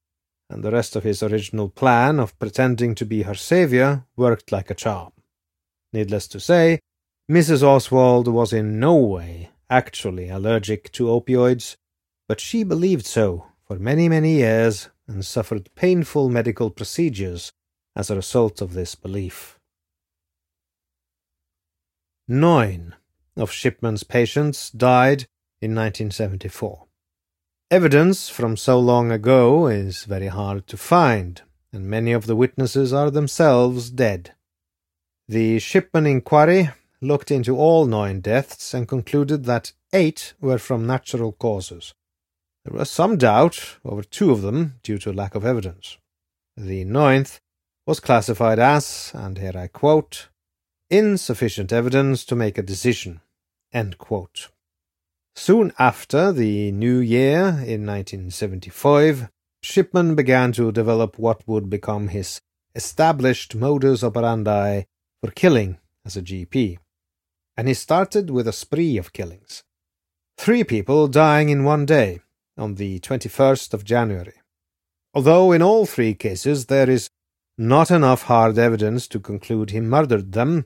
and 0.49 0.64
the 0.64 0.73
rest 0.73 0.97
of 0.97 1.04
his 1.04 1.23
original 1.23 1.69
plan 1.69 2.19
of 2.19 2.38
pretending 2.38 2.95
to 2.97 3.07
be 3.07 3.23
her 3.23 3.35
savior 3.35 4.04
worked 4.16 4.50
like 4.50 4.71
a 4.71 4.75
charm. 4.75 5.12
Needless 5.92 6.26
to 6.28 6.40
say, 6.40 6.80
Mrs. 7.30 7.62
Oswald 7.62 8.26
was 8.26 8.52
in 8.52 8.80
no 8.80 8.97
way 8.97 9.50
actually 9.71 10.28
allergic 10.28 10.90
to 10.90 11.04
opioids, 11.04 11.76
but 12.28 12.40
she 12.40 12.64
believed 12.64 13.07
so 13.07 13.47
for 13.64 13.78
many, 13.78 14.09
many 14.09 14.35
years 14.35 14.88
and 15.07 15.25
suffered 15.25 15.71
painful 15.76 16.28
medical 16.28 16.71
procedures 16.71 17.52
as 17.97 18.11
a 18.11 18.16
result 18.16 18.61
of 18.61 18.73
this 18.73 18.94
belief. 18.94 19.59
Nine 22.28 22.94
of 23.37 23.50
Shipman's 23.50 24.04
patients 24.04 24.70
died 24.70 25.26
in 25.61 25.75
1974. 25.75 26.87
Evidence 27.70 28.28
from 28.28 28.56
so 28.56 28.78
long 28.78 29.12
ago 29.12 29.66
is 29.66 30.04
very 30.04 30.28
hard 30.28 30.66
to 30.66 30.76
find, 30.76 31.42
and 31.73 31.87
many 31.87 32.12
of 32.12 32.26
the 32.26 32.37
witnesses 32.37 32.92
are 32.92 33.11
themselves 33.11 33.90
dead. 33.90 34.32
The 35.28 35.59
Shipman 35.61 36.06
inquiry 36.06 36.70
looked 37.00 37.30
into 37.30 37.56
all 37.56 37.87
nine 37.87 38.20
deaths 38.20 38.75
and 38.75 38.88
concluded 38.88 39.44
that 39.44 39.73
eight 39.92 40.35
were 40.40 40.59
from 40.59 40.87
natural 40.87 41.32
causes. 41.32 41.94
There 42.64 42.76
was 42.76 42.90
some 42.90 43.16
doubt 43.16 43.78
over 43.85 44.02
two 44.02 44.32
of 44.32 44.42
them 44.42 44.80
due 44.82 44.99
to 44.99 45.12
lack 45.12 45.35
of 45.35 45.44
evidence. 45.44 45.97
The 46.56 46.85
ninth 46.85 47.40
was 47.87 48.01
classified 48.01 48.59
as, 48.59 49.13
and 49.15 49.39
here 49.39 49.57
I 49.57 49.67
quote, 49.67 50.29
insufficient 50.91 51.73
evidence 51.73 52.25
to 52.27 52.37
make 52.37 52.59
a 52.59 52.63
decision. 52.63 53.21
Soon 55.37 55.73
after 55.79 56.33
the 56.33 56.73
new 56.73 56.99
year, 56.99 57.41
in 57.65 57.87
1975, 57.87 59.29
Shipman 59.63 60.15
began 60.15 60.53
to 60.53 60.73
develop 60.73 61.19
what 61.19 61.47
would 61.47 61.71
become 61.71 62.09
his 62.09 62.41
established 62.75 63.55
modus 63.55 64.03
operandi 64.03 64.85
for 65.23 65.31
killing 65.31 65.79
as 66.05 66.17
a 66.17 66.23
GP. 66.23 66.79
And 67.57 67.69
he 67.69 67.75
started 67.75 68.31
with 68.31 68.49
a 68.49 68.53
spree 68.53 68.97
of 68.97 69.13
killings. 69.13 69.63
Three 70.39 70.65
people 70.65 71.09
dying 71.09 71.51
in 71.51 71.65
one 71.65 71.85
day, 71.85 72.21
on 72.57 72.77
the 72.77 73.01
21st 73.01 73.75
of 73.75 73.85
January. 73.85 74.35
Although 75.15 75.53
in 75.53 75.63
all 75.63 75.87
three 75.87 76.15
cases 76.15 76.67
there 76.67 76.89
is 76.89 77.11
not 77.61 77.90
enough 77.90 78.23
hard 78.23 78.59
evidence 78.59 79.07
to 79.07 79.21
conclude 79.21 79.71
he 79.71 79.81
murdered 79.81 80.33
them, 80.33 80.64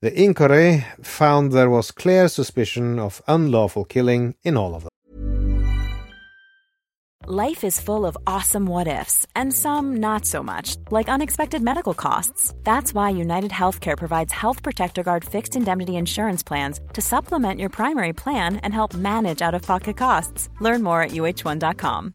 the 0.00 0.12
inquiry 0.20 0.86
found 1.02 1.52
there 1.52 1.68
was 1.68 1.90
clear 1.90 2.28
suspicion 2.28 2.98
of 2.98 3.20
unlawful 3.28 3.84
killing 3.84 4.34
in 4.42 4.56
all 4.56 4.74
of 4.74 4.82
them. 4.82 4.90
Life 7.26 7.62
is 7.62 7.78
full 7.78 8.06
of 8.06 8.16
awesome 8.26 8.64
what 8.64 8.88
ifs, 8.88 9.26
and 9.36 9.52
some 9.52 9.98
not 9.98 10.24
so 10.24 10.42
much, 10.42 10.76
like 10.90 11.10
unexpected 11.10 11.60
medical 11.60 11.92
costs. 11.92 12.54
That's 12.64 12.94
why 12.94 13.10
United 13.10 13.50
Healthcare 13.50 13.96
provides 13.96 14.32
Health 14.32 14.62
Protector 14.62 15.02
Guard 15.02 15.24
fixed 15.24 15.54
indemnity 15.54 15.96
insurance 15.96 16.42
plans 16.42 16.80
to 16.94 17.02
supplement 17.02 17.60
your 17.60 17.68
primary 17.68 18.14
plan 18.14 18.56
and 18.56 18.72
help 18.72 18.94
manage 18.94 19.42
out 19.42 19.54
of 19.54 19.62
pocket 19.62 19.98
costs. 19.98 20.48
Learn 20.60 20.82
more 20.82 21.02
at 21.02 21.10
uh1.com. 21.10 22.14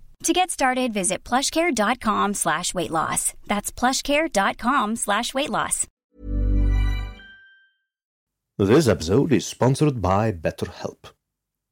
To 0.23 0.33
get 0.33 0.51
started, 0.51 0.93
visit 0.93 1.23
plushcare.com 1.23 2.35
slash 2.35 2.75
weight 2.75 2.91
loss. 2.91 3.33
That's 3.47 3.71
plushcare.com 3.71 4.95
slash 4.97 5.33
weight 5.33 5.49
loss. 5.49 5.87
This 8.57 8.87
episode 8.87 9.33
is 9.33 9.47
sponsored 9.47 9.99
by 9.99 10.31
BetterHelp. 10.31 11.13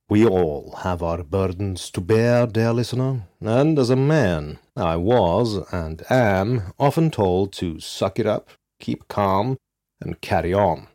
We 0.10 0.25
all 0.25 0.77
have 0.82 1.03
our 1.03 1.22
burdens 1.22 1.91
to 1.91 2.01
bear, 2.01 2.48
dear 2.48 2.74
listener, 2.74 3.27
and 3.39 3.77
as 3.77 3.91
a 3.91 3.96
man, 3.96 4.58
I 4.75 4.96
was 4.96 5.58
and 5.72 6.01
am 6.10 6.74
often 6.79 7.12
told 7.12 7.53
to 7.53 7.79
suck 7.79 8.18
it 8.18 8.25
up, 8.25 8.50
keep 8.79 9.08
calm, 9.08 9.58
and 10.01 10.20
carry 10.22 10.51
on. 10.51 10.88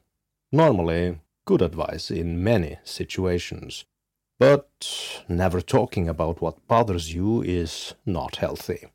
Normally, 0.50 1.20
good 1.44 1.62
advice 1.62 2.10
in 2.10 2.42
many 2.42 2.78
situations. 2.82 3.84
But 4.38 5.22
never 5.28 5.60
talking 5.60 6.08
about 6.08 6.40
what 6.40 6.66
bothers 6.66 7.14
you 7.14 7.42
is 7.42 7.94
not 8.04 8.36
healthy. 8.36 8.88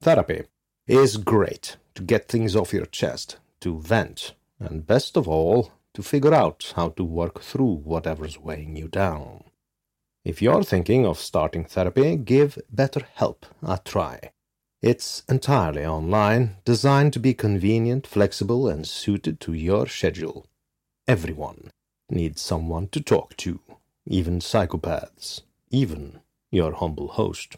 Therapy 0.00 0.44
is 0.86 1.16
great 1.16 1.76
to 1.94 2.02
get 2.02 2.28
things 2.28 2.54
off 2.54 2.72
your 2.72 2.86
chest, 2.86 3.38
to 3.60 3.78
vent, 3.78 4.34
and 4.58 4.86
best 4.86 5.16
of 5.16 5.26
all, 5.28 5.72
to 5.94 6.02
figure 6.02 6.34
out 6.34 6.72
how 6.76 6.90
to 6.90 7.04
work 7.04 7.40
through 7.40 7.74
whatever's 7.84 8.38
weighing 8.38 8.76
you 8.76 8.88
down. 8.88 9.44
If 10.24 10.40
you're 10.40 10.62
thinking 10.62 11.04
of 11.04 11.18
starting 11.18 11.64
therapy, 11.64 12.16
give 12.16 12.58
BetterHelp 12.74 13.42
a 13.62 13.80
try. 13.84 14.30
It's 14.80 15.22
entirely 15.28 15.84
online, 15.86 16.56
designed 16.64 17.12
to 17.14 17.20
be 17.20 17.34
convenient, 17.34 18.06
flexible, 18.06 18.68
and 18.68 18.86
suited 18.86 19.40
to 19.40 19.52
your 19.52 19.86
schedule. 19.86 20.46
Everyone 21.06 21.70
needs 22.10 22.40
someone 22.40 22.88
to 22.88 23.00
talk 23.00 23.36
to, 23.38 23.60
even 24.06 24.40
psychopaths, 24.40 25.42
even 25.70 26.20
your 26.50 26.72
humble 26.72 27.08
host. 27.08 27.56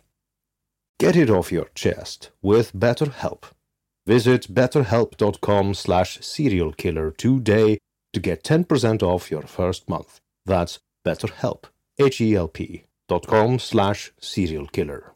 Get 0.99 1.17
it 1.17 1.31
off 1.31 1.53
your 1.53 1.69
chest 1.75 2.31
with 2.43 2.73
BetterHelp. 2.73 3.45
Visit 4.07 4.55
betterhelp.com 4.55 5.75
slash 5.75 6.19
serialkiller 6.19 7.17
today 7.17 7.79
to 8.13 8.21
get 8.21 8.45
10% 8.45 9.03
off 9.03 9.31
your 9.31 9.43
first 9.43 9.89
month. 9.89 10.21
That's 10.47 10.79
BetterHelp, 11.05 11.65
H-E-L-P 11.99 12.85
dot 13.09 13.27
com 13.27 13.59
slash 13.59 14.13
serialkiller. 14.21 15.11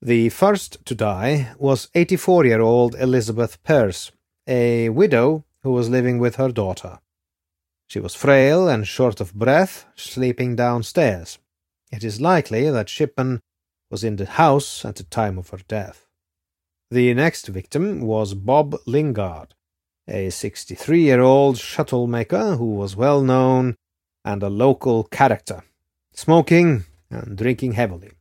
The 0.00 0.30
first 0.30 0.84
to 0.86 0.94
die 0.94 1.52
was 1.58 1.88
84 1.94 2.44
year 2.46 2.60
old 2.60 2.96
Elizabeth 2.96 3.62
Pearce, 3.62 4.10
a 4.46 4.88
widow 4.88 5.44
who 5.62 5.70
was 5.70 5.88
living 5.88 6.18
with 6.18 6.36
her 6.36 6.50
daughter. 6.50 6.98
She 7.92 8.00
was 8.00 8.14
frail 8.14 8.70
and 8.70 8.88
short 8.88 9.20
of 9.20 9.34
breath, 9.34 9.84
sleeping 9.96 10.56
downstairs. 10.56 11.38
It 11.92 12.02
is 12.02 12.22
likely 12.22 12.70
that 12.70 12.88
Shipman 12.88 13.40
was 13.90 14.02
in 14.02 14.16
the 14.16 14.24
house 14.24 14.86
at 14.86 14.96
the 14.96 15.02
time 15.02 15.36
of 15.36 15.50
her 15.50 15.60
death. 15.68 16.06
The 16.90 17.12
next 17.12 17.48
victim 17.48 18.00
was 18.00 18.32
Bob 18.32 18.76
Lingard, 18.86 19.52
a 20.08 20.30
63 20.30 21.02
year 21.02 21.20
old 21.20 21.58
shuttle 21.58 22.06
maker 22.06 22.56
who 22.56 22.76
was 22.76 22.96
well 22.96 23.20
known 23.20 23.76
and 24.24 24.42
a 24.42 24.48
local 24.48 25.04
character, 25.04 25.62
smoking 26.14 26.84
and 27.10 27.36
drinking 27.36 27.72
heavily. 27.72 28.12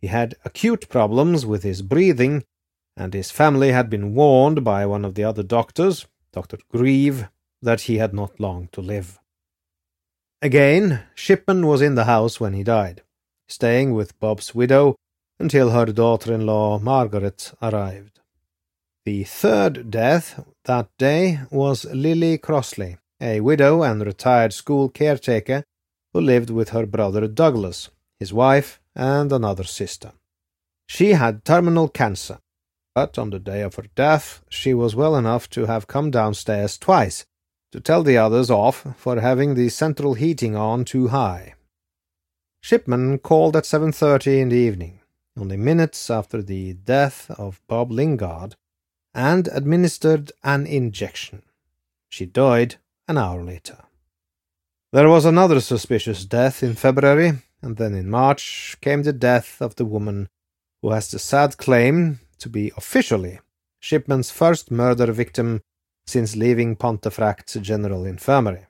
He 0.00 0.06
had 0.06 0.36
acute 0.46 0.88
problems 0.88 1.44
with 1.44 1.62
his 1.62 1.82
breathing, 1.82 2.42
and 2.96 3.12
his 3.12 3.30
family 3.30 3.70
had 3.70 3.90
been 3.90 4.14
warned 4.14 4.64
by 4.64 4.86
one 4.86 5.04
of 5.04 5.14
the 5.14 5.24
other 5.24 5.42
doctors, 5.42 6.06
Dr. 6.32 6.56
Grieve, 6.72 7.28
that 7.64 7.82
he 7.82 7.96
had 7.96 8.12
not 8.12 8.38
long 8.38 8.68
to 8.72 8.80
live. 8.80 9.18
Again, 10.42 11.02
Shipman 11.14 11.66
was 11.66 11.80
in 11.80 11.94
the 11.94 12.04
house 12.04 12.38
when 12.38 12.52
he 12.52 12.62
died, 12.62 13.02
staying 13.48 13.94
with 13.94 14.18
Bob's 14.20 14.54
widow 14.54 14.96
until 15.40 15.70
her 15.70 15.86
daughter 15.86 16.32
in 16.34 16.44
law 16.44 16.78
Margaret 16.78 17.52
arrived. 17.62 18.20
The 19.06 19.24
third 19.24 19.90
death 19.90 20.44
that 20.64 20.88
day 20.98 21.40
was 21.50 21.86
Lily 21.86 22.38
Crossley, 22.38 22.98
a 23.20 23.40
widow 23.40 23.82
and 23.82 24.04
retired 24.04 24.52
school 24.52 24.88
caretaker 24.88 25.64
who 26.12 26.20
lived 26.20 26.50
with 26.50 26.70
her 26.70 26.86
brother 26.86 27.26
Douglas, 27.26 27.90
his 28.20 28.32
wife, 28.32 28.80
and 28.94 29.32
another 29.32 29.64
sister. 29.64 30.12
She 30.86 31.12
had 31.12 31.44
terminal 31.44 31.88
cancer, 31.88 32.38
but 32.94 33.18
on 33.18 33.30
the 33.30 33.38
day 33.38 33.62
of 33.62 33.76
her 33.76 33.86
death 33.94 34.42
she 34.48 34.74
was 34.74 34.94
well 34.94 35.16
enough 35.16 35.48
to 35.50 35.66
have 35.66 35.86
come 35.86 36.10
downstairs 36.10 36.76
twice 36.78 37.24
to 37.74 37.80
tell 37.80 38.04
the 38.04 38.16
others 38.16 38.52
off 38.52 38.86
for 38.96 39.18
having 39.18 39.54
the 39.54 39.68
central 39.68 40.14
heating 40.14 40.54
on 40.54 40.84
too 40.84 41.08
high. 41.08 41.54
Shipman 42.60 43.18
called 43.18 43.56
at 43.56 43.64
7.30 43.64 44.42
in 44.42 44.48
the 44.50 44.56
evening, 44.56 45.00
only 45.36 45.56
minutes 45.56 46.08
after 46.08 46.40
the 46.40 46.74
death 46.74 47.28
of 47.32 47.60
Bob 47.66 47.90
Lingard, 47.90 48.54
and 49.12 49.48
administered 49.48 50.30
an 50.44 50.68
injection. 50.68 51.42
She 52.08 52.26
died 52.26 52.76
an 53.08 53.18
hour 53.18 53.42
later. 53.42 53.78
There 54.92 55.08
was 55.08 55.24
another 55.24 55.58
suspicious 55.58 56.24
death 56.24 56.62
in 56.62 56.74
February, 56.74 57.32
and 57.60 57.76
then 57.76 57.92
in 57.92 58.08
March 58.08 58.76
came 58.82 59.02
the 59.02 59.12
death 59.12 59.60
of 59.60 59.74
the 59.74 59.84
woman 59.84 60.28
who 60.80 60.92
has 60.92 61.10
the 61.10 61.18
sad 61.18 61.56
claim 61.56 62.20
to 62.38 62.48
be 62.48 62.70
officially 62.76 63.40
Shipman's 63.80 64.30
first 64.30 64.70
murder 64.70 65.10
victim 65.10 65.60
since 66.06 66.36
leaving 66.36 66.76
Pontefract's 66.76 67.54
General 67.54 68.04
Infirmary. 68.04 68.66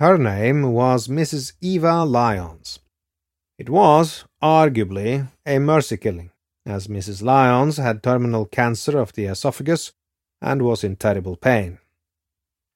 Her 0.00 0.18
name 0.18 0.72
was 0.72 1.08
Mrs. 1.08 1.54
Eva 1.60 2.04
Lyons. 2.04 2.80
It 3.58 3.70
was, 3.70 4.24
arguably, 4.42 5.28
a 5.46 5.58
mercy 5.58 5.96
killing, 5.96 6.30
as 6.66 6.88
Mrs. 6.88 7.22
Lyons 7.22 7.78
had 7.78 8.02
terminal 8.02 8.44
cancer 8.44 8.98
of 8.98 9.14
the 9.14 9.24
esophagus 9.24 9.92
and 10.42 10.62
was 10.62 10.84
in 10.84 10.96
terrible 10.96 11.36
pain. 11.36 11.78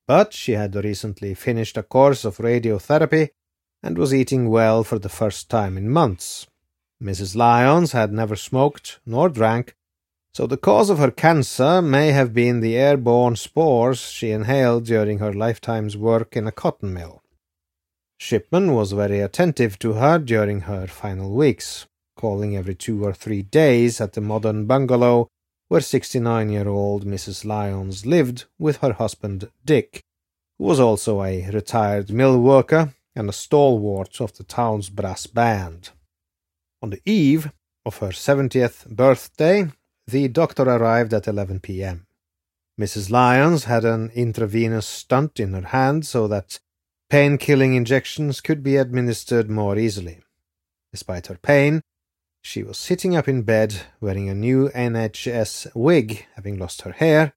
But 0.07 0.33
she 0.33 0.53
had 0.53 0.75
recently 0.75 1.35
finished 1.35 1.77
a 1.77 1.83
course 1.83 2.25
of 2.25 2.39
radiotherapy 2.39 3.31
and 3.83 3.99
was 3.99 4.15
eating 4.15 4.49
well 4.49 4.83
for 4.83 4.99
the 4.99 5.09
first 5.09 5.51
time 5.51 5.77
in 5.77 5.91
months. 5.91 6.47
Mrs. 7.03 7.37
Lyons 7.37 7.93
had 7.93 8.13
never 8.13 8.37
smoked 8.37 9.01
nor 9.07 9.29
drank, 9.29 9.77
so 10.33 10.47
the 10.47 10.57
cause 10.57 10.91
of 10.91 10.99
her 10.99 11.11
cancer 11.11 11.83
may 11.83 12.13
have 12.13 12.33
been 12.33 12.61
the 12.61 12.77
airborne 12.77 13.37
spores 13.37 13.99
she 13.99 14.31
inhaled 14.31 14.85
during 14.85 15.19
her 15.19 15.33
lifetime's 15.33 15.97
work 15.97 16.37
in 16.37 16.47
a 16.47 16.53
cotton 16.53 16.93
mill. 16.93 17.23
Shipman 18.19 18.75
was 18.75 18.93
very 18.93 19.21
attentive 19.21 19.79
to 19.79 19.95
her 19.95 20.19
during 20.19 20.63
her 20.63 20.87
final 20.87 21.31
weeks, 21.35 21.87
calling 22.17 22.57
every 22.57 22.75
two 22.75 23.05
or 23.05 23.13
three 23.13 23.43
days 23.43 24.01
at 24.01 24.13
the 24.13 24.21
modern 24.21 24.67
bungalow 24.67 25.29
where 25.71 25.81
69 25.81 26.51
year 26.51 26.69
old 26.69 27.07
Mrs. 27.07 27.45
Lyons 27.45 28.05
lived 28.05 28.45
with 28.59 28.79
her 28.79 28.93
husband 28.95 29.49
Dick, 29.65 30.03
who 30.59 30.65
was 30.65 30.81
also 30.81 31.23
a 31.23 31.49
retired 31.51 32.11
mill 32.11 32.41
worker 32.41 32.93
and 33.15 33.29
a 33.29 33.33
stalwart 33.33 34.21
of 34.21 34.37
the 34.37 34.43
town's 34.43 34.91
brass 34.91 35.29
band. 35.29 35.91
On 36.83 36.91
the 36.91 37.01
eve 37.05 37.53
of 37.87 37.99
her 37.99 38.09
70th 38.09 38.89
birthday, 38.89 39.71
the 40.11 40.29
doctor 40.29 40.63
arrived 40.63 41.15
at 41.15 41.29
11 41.29 41.61
p.m. 41.61 42.07
Mrs. 42.81 43.11
Lyons 43.11 43.65
had 43.65 43.85
an 43.85 44.11
intravenous 44.15 44.87
stunt 44.87 45.39
in 45.39 45.53
her 45.53 45.69
hand 45.69 46.07
so 46.07 46.27
that 46.29 46.59
pain 47.09 47.37
killing 47.37 47.75
injections 47.75 48.41
could 48.41 48.63
be 48.63 48.77
administered 48.77 49.51
more 49.51 49.77
easily. 49.77 50.21
Despite 50.93 51.27
her 51.27 51.37
pain, 51.37 51.83
she 52.43 52.63
was 52.63 52.79
sitting 52.79 53.15
up 53.15 53.29
in 53.29 53.43
bed 53.43 53.83
wearing 54.01 54.29
a 54.29 54.35
new 54.35 54.71
NHS 54.71 55.75
wig, 55.75 56.27
having 56.37 56.59
lost 56.59 56.83
her 56.83 56.93
hair, 56.93 57.35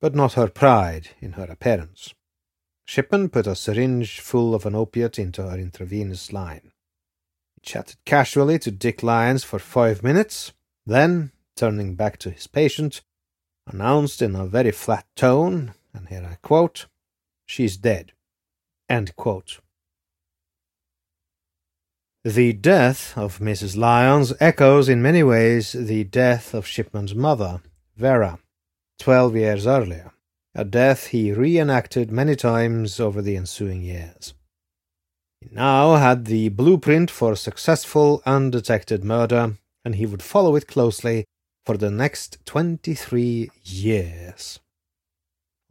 but 0.00 0.14
not 0.14 0.34
her 0.34 0.48
pride 0.48 1.10
in 1.20 1.32
her 1.32 1.44
appearance. 1.44 2.12
Shipman 2.84 3.30
put 3.30 3.46
a 3.46 3.54
syringe 3.54 4.20
full 4.20 4.54
of 4.54 4.66
an 4.66 4.74
opiate 4.74 5.18
into 5.18 5.48
her 5.48 5.56
intravenous 5.56 6.32
line. 6.32 6.72
He 7.54 7.60
chatted 7.62 7.96
casually 8.04 8.58
to 8.58 8.70
Dick 8.70 9.02
Lyons 9.02 9.44
for 9.44 9.58
five 9.58 10.02
minutes, 10.02 10.52
then 10.84 11.32
turning 11.56 11.94
back 11.94 12.18
to 12.18 12.30
his 12.30 12.46
patient, 12.46 13.02
announced 13.66 14.22
in 14.22 14.34
a 14.34 14.46
very 14.46 14.70
flat 14.70 15.06
tone, 15.16 15.74
and 15.94 16.08
here 16.08 16.26
I 16.30 16.36
quote, 16.36 16.86
She's 17.46 17.76
dead. 17.76 18.12
End 18.88 19.14
quote. 19.16 19.60
The 22.24 22.52
death 22.52 23.18
of 23.18 23.40
Mrs. 23.40 23.76
Lyons 23.76 24.32
echoes 24.38 24.88
in 24.88 25.02
many 25.02 25.22
ways 25.22 25.72
the 25.72 26.04
death 26.04 26.54
of 26.54 26.66
Shipman's 26.66 27.14
mother, 27.14 27.60
Vera, 27.96 28.38
twelve 28.98 29.34
years 29.34 29.66
earlier, 29.66 30.12
a 30.54 30.64
death 30.64 31.08
he 31.08 31.32
reenacted 31.32 32.12
many 32.12 32.36
times 32.36 33.00
over 33.00 33.20
the 33.20 33.36
ensuing 33.36 33.82
years. 33.82 34.34
He 35.40 35.48
now 35.50 35.96
had 35.96 36.26
the 36.26 36.48
blueprint 36.50 37.10
for 37.10 37.34
successful 37.34 38.22
undetected 38.24 39.02
murder, 39.02 39.56
and 39.84 39.96
he 39.96 40.06
would 40.06 40.22
follow 40.22 40.54
it 40.54 40.68
closely 40.68 41.24
for 41.64 41.76
the 41.76 41.90
next 41.90 42.38
23 42.44 43.50
years. 43.62 44.60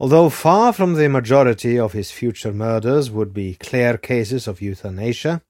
Although 0.00 0.30
far 0.30 0.72
from 0.72 0.94
the 0.94 1.08
majority 1.08 1.78
of 1.78 1.92
his 1.92 2.10
future 2.10 2.52
murders 2.52 3.10
would 3.10 3.32
be 3.32 3.54
clear 3.54 3.96
cases 3.96 4.48
of 4.48 4.60
euthanasia, 4.60 5.42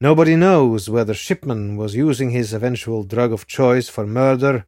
nobody 0.00 0.36
knows 0.36 0.88
whether 0.88 1.14
Shipman 1.14 1.76
was 1.76 1.94
using 1.94 2.30
his 2.30 2.54
eventual 2.54 3.04
drug 3.04 3.32
of 3.32 3.46
choice 3.46 3.88
for 3.88 4.06
murder, 4.06 4.66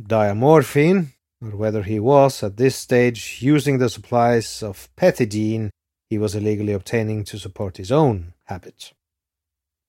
diamorphine, 0.00 1.08
or 1.42 1.50
whether 1.50 1.82
he 1.82 2.00
was, 2.00 2.42
at 2.42 2.56
this 2.56 2.76
stage, 2.76 3.40
using 3.42 3.78
the 3.78 3.90
supplies 3.90 4.62
of 4.62 4.88
pethidine 4.96 5.70
he 6.10 6.18
was 6.18 6.34
illegally 6.34 6.72
obtaining 6.72 7.24
to 7.24 7.38
support 7.38 7.76
his 7.76 7.92
own 7.92 8.32
habit. 8.44 8.92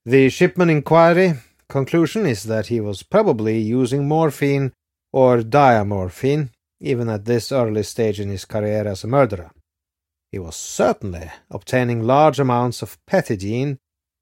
The 0.06 0.30
Shipman 0.30 0.70
inquiry 0.70 1.36
conclusion 1.70 2.26
is 2.26 2.44
that 2.44 2.68
he 2.68 2.82
was 2.82 3.04
probably 3.04 3.60
using 3.60 4.08
morphine 4.08 4.74
or 5.14 5.42
diamorphine, 5.42 6.50
even 6.80 7.10
at 7.10 7.26
this 7.26 7.52
early 7.52 7.84
stage 7.84 8.20
in 8.20 8.30
his 8.30 8.46
career 8.46 8.88
as 8.88 9.04
a 9.04 9.08
murderer. 9.08 9.52
He 10.32 10.40
was 10.40 10.56
certainly 10.56 11.32
obtaining 11.50 12.04
large 12.04 12.40
amounts 12.40 12.82
of 12.82 12.98
pethidine 13.06 13.78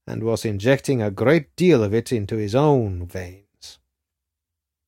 and 0.05 0.23
was 0.23 0.45
injecting 0.45 1.01
a 1.01 1.11
great 1.11 1.55
deal 1.55 1.83
of 1.83 1.93
it 1.93 2.11
into 2.11 2.37
his 2.37 2.55
own 2.55 3.05
veins. 3.05 3.79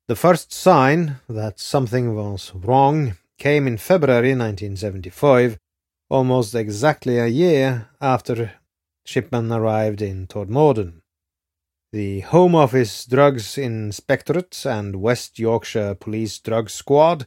The 0.07 0.15
first 0.15 0.53
sign 0.53 1.17
that 1.27 1.59
something 1.59 2.15
was 2.15 2.53
wrong 2.55 3.17
came 3.37 3.67
in 3.67 3.77
February 3.77 4.31
1975, 4.31 5.57
almost 6.09 6.55
exactly 6.55 7.17
a 7.19 7.27
year 7.27 7.89
after 8.01 8.53
Shipman 9.05 9.51
arrived 9.51 10.01
in 10.01 10.27
Todmorden. 10.27 11.01
The 11.91 12.19
Home 12.19 12.53
Office 12.53 13.03
Drugs 13.03 13.57
Inspectorate 13.57 14.63
and 14.63 15.01
West 15.01 15.39
Yorkshire 15.39 15.95
Police 15.95 16.37
Drug 16.37 16.69
Squad 16.69 17.25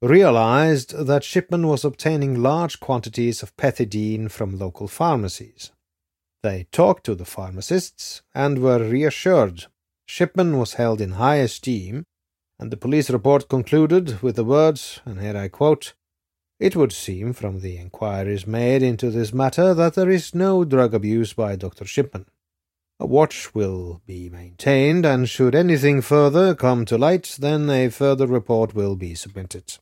realized 0.00 1.06
that 1.08 1.24
Shipman 1.24 1.66
was 1.66 1.84
obtaining 1.84 2.40
large 2.40 2.78
quantities 2.78 3.42
of 3.42 3.56
pethidine 3.56 4.30
from 4.30 4.60
local 4.60 4.86
pharmacies. 4.86 5.72
They 6.44 6.68
talked 6.70 7.04
to 7.06 7.16
the 7.16 7.24
pharmacists 7.24 8.22
and 8.32 8.60
were 8.60 8.88
reassured. 8.88 9.66
Shipman 10.06 10.56
was 10.56 10.74
held 10.74 11.00
in 11.00 11.12
high 11.12 11.38
esteem, 11.38 12.04
and 12.60 12.70
the 12.70 12.76
police 12.76 13.10
report 13.10 13.48
concluded 13.48 14.22
with 14.22 14.36
the 14.36 14.44
words, 14.44 15.00
and 15.04 15.20
here 15.20 15.36
I 15.36 15.48
quote, 15.48 15.94
It 16.60 16.76
would 16.76 16.92
seem 16.92 17.32
from 17.32 17.58
the 17.58 17.76
inquiries 17.76 18.46
made 18.46 18.84
into 18.84 19.10
this 19.10 19.34
matter 19.34 19.74
that 19.74 19.94
there 19.94 20.10
is 20.10 20.32
no 20.32 20.64
drug 20.64 20.94
abuse 20.94 21.32
by 21.32 21.56
Dr. 21.56 21.84
Shipman. 21.84 22.26
A 22.98 23.06
watch 23.06 23.54
will 23.54 24.00
be 24.06 24.30
maintained, 24.30 25.04
and 25.04 25.28
should 25.28 25.54
anything 25.54 26.00
further 26.00 26.54
come 26.54 26.86
to 26.86 26.96
light, 26.96 27.36
then 27.38 27.68
a 27.68 27.90
further 27.90 28.26
report 28.26 28.74
will 28.74 28.96
be 28.96 29.14
submitted. 29.14 29.78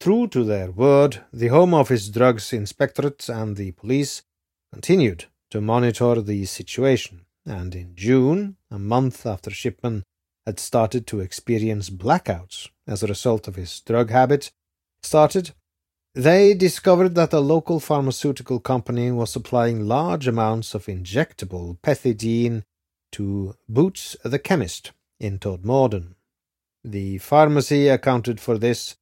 True 0.00 0.28
to 0.28 0.44
their 0.44 0.70
word, 0.70 1.24
the 1.32 1.48
Home 1.48 1.74
Office 1.74 2.08
Drugs 2.08 2.52
Inspectorate 2.52 3.28
and 3.28 3.56
the 3.56 3.72
police 3.72 4.22
continued 4.72 5.26
to 5.50 5.60
monitor 5.60 6.22
the 6.22 6.46
situation, 6.46 7.26
and 7.44 7.74
in 7.74 7.94
June, 7.94 8.56
a 8.70 8.78
month 8.78 9.26
after 9.26 9.50
Shipman 9.50 10.04
had 10.46 10.58
started 10.58 11.06
to 11.08 11.20
experience 11.20 11.90
blackouts 11.90 12.68
as 12.86 13.02
a 13.02 13.08
result 13.08 13.46
of 13.46 13.56
his 13.56 13.80
drug 13.80 14.10
habit 14.10 14.50
started, 15.02 15.52
they 16.18 16.52
discovered 16.52 17.14
that 17.14 17.32
a 17.32 17.38
local 17.38 17.78
pharmaceutical 17.78 18.58
company 18.58 19.12
was 19.12 19.30
supplying 19.30 19.86
large 19.86 20.26
amounts 20.26 20.74
of 20.74 20.86
injectable 20.86 21.78
pethidine 21.78 22.64
to 23.12 23.54
Boots 23.68 24.16
the 24.24 24.40
chemist 24.40 24.90
in 25.20 25.38
Todmorden. 25.38 26.16
The 26.82 27.18
pharmacy 27.18 27.86
accounted 27.86 28.40
for 28.40 28.58
this 28.58 28.96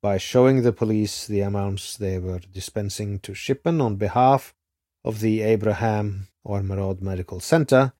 by 0.00 0.16
showing 0.16 0.62
the 0.62 0.72
police 0.72 1.26
the 1.26 1.40
amounts 1.40 1.96
they 1.96 2.18
were 2.18 2.38
dispensing 2.38 3.18
to 3.18 3.34
Shipman 3.34 3.80
on 3.80 3.96
behalf 3.96 4.54
of 5.04 5.18
the 5.18 5.42
Abraham 5.42 6.28
Ormerod 6.46 7.02
Medical 7.02 7.40
Center 7.40 7.94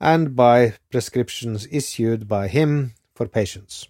and 0.00 0.34
by 0.34 0.76
prescriptions 0.90 1.68
issued 1.70 2.26
by 2.26 2.48
him 2.48 2.94
for 3.14 3.28
patients. 3.28 3.88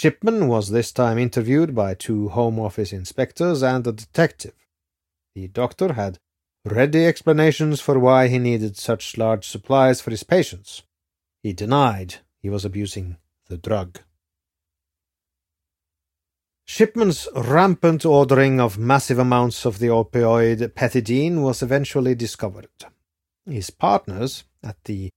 Shipman 0.00 0.46
was 0.46 0.68
this 0.68 0.92
time 0.92 1.18
interviewed 1.18 1.74
by 1.74 1.92
two 1.92 2.28
Home 2.28 2.60
Office 2.60 2.92
inspectors 2.92 3.64
and 3.64 3.84
a 3.84 3.90
detective. 3.90 4.54
The 5.34 5.48
doctor 5.48 5.94
had 5.94 6.20
ready 6.64 7.04
explanations 7.04 7.80
for 7.80 7.98
why 7.98 8.28
he 8.28 8.38
needed 8.38 8.76
such 8.76 9.18
large 9.18 9.44
supplies 9.44 10.00
for 10.00 10.12
his 10.12 10.22
patients. 10.22 10.84
He 11.42 11.52
denied 11.52 12.18
he 12.40 12.48
was 12.48 12.64
abusing 12.64 13.16
the 13.48 13.56
drug. 13.56 13.98
Shipman's 16.64 17.26
rampant 17.34 18.06
ordering 18.06 18.60
of 18.60 18.78
massive 18.78 19.18
amounts 19.18 19.64
of 19.64 19.80
the 19.80 19.88
opioid 19.88 20.74
pethidine 20.74 21.42
was 21.42 21.60
eventually 21.60 22.14
discovered. 22.14 22.68
His 23.46 23.70
partners 23.70 24.44
at 24.62 24.76
the 24.84 25.10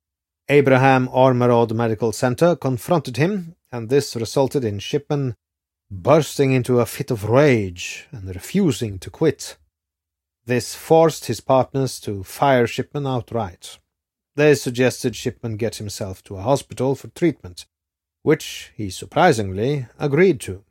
Abraham 0.50 1.08
Ormerod 1.08 1.72
Medical 1.72 2.12
Center 2.12 2.56
confronted 2.56 3.18
him, 3.18 3.56
and 3.72 3.90
this 3.90 4.16
resulted 4.16 4.64
in 4.64 4.80
Shipman 4.80 5.36
bursting 5.90 6.52
into 6.52 6.80
a 6.80 6.86
fit 6.86 7.12
of 7.12 7.30
rage 7.30 8.08
and 8.12 8.28
refusing 8.28 8.98
to 9.00 9.10
quit. 9.10 9.58
This 10.46 10.74
forced 10.74 11.26
his 11.26 11.42
partners 11.42 12.00
to 12.02 12.24
fire 12.24 12.66
Shipman 12.66 13.06
outright. 13.06 13.80
They 14.36 14.56
suggested 14.56 15.16
Shipman 15.16 15.58
get 15.58 15.76
himself 15.76 16.24
to 16.24 16.38
a 16.38 16.42
hospital 16.42 16.96
for 16.96 17.10
treatment, 17.10 17.66
which 18.24 18.72
he 18.76 18.90
surprisingly 18.90 19.88
agreed 20.00 20.40
to. 20.42 20.64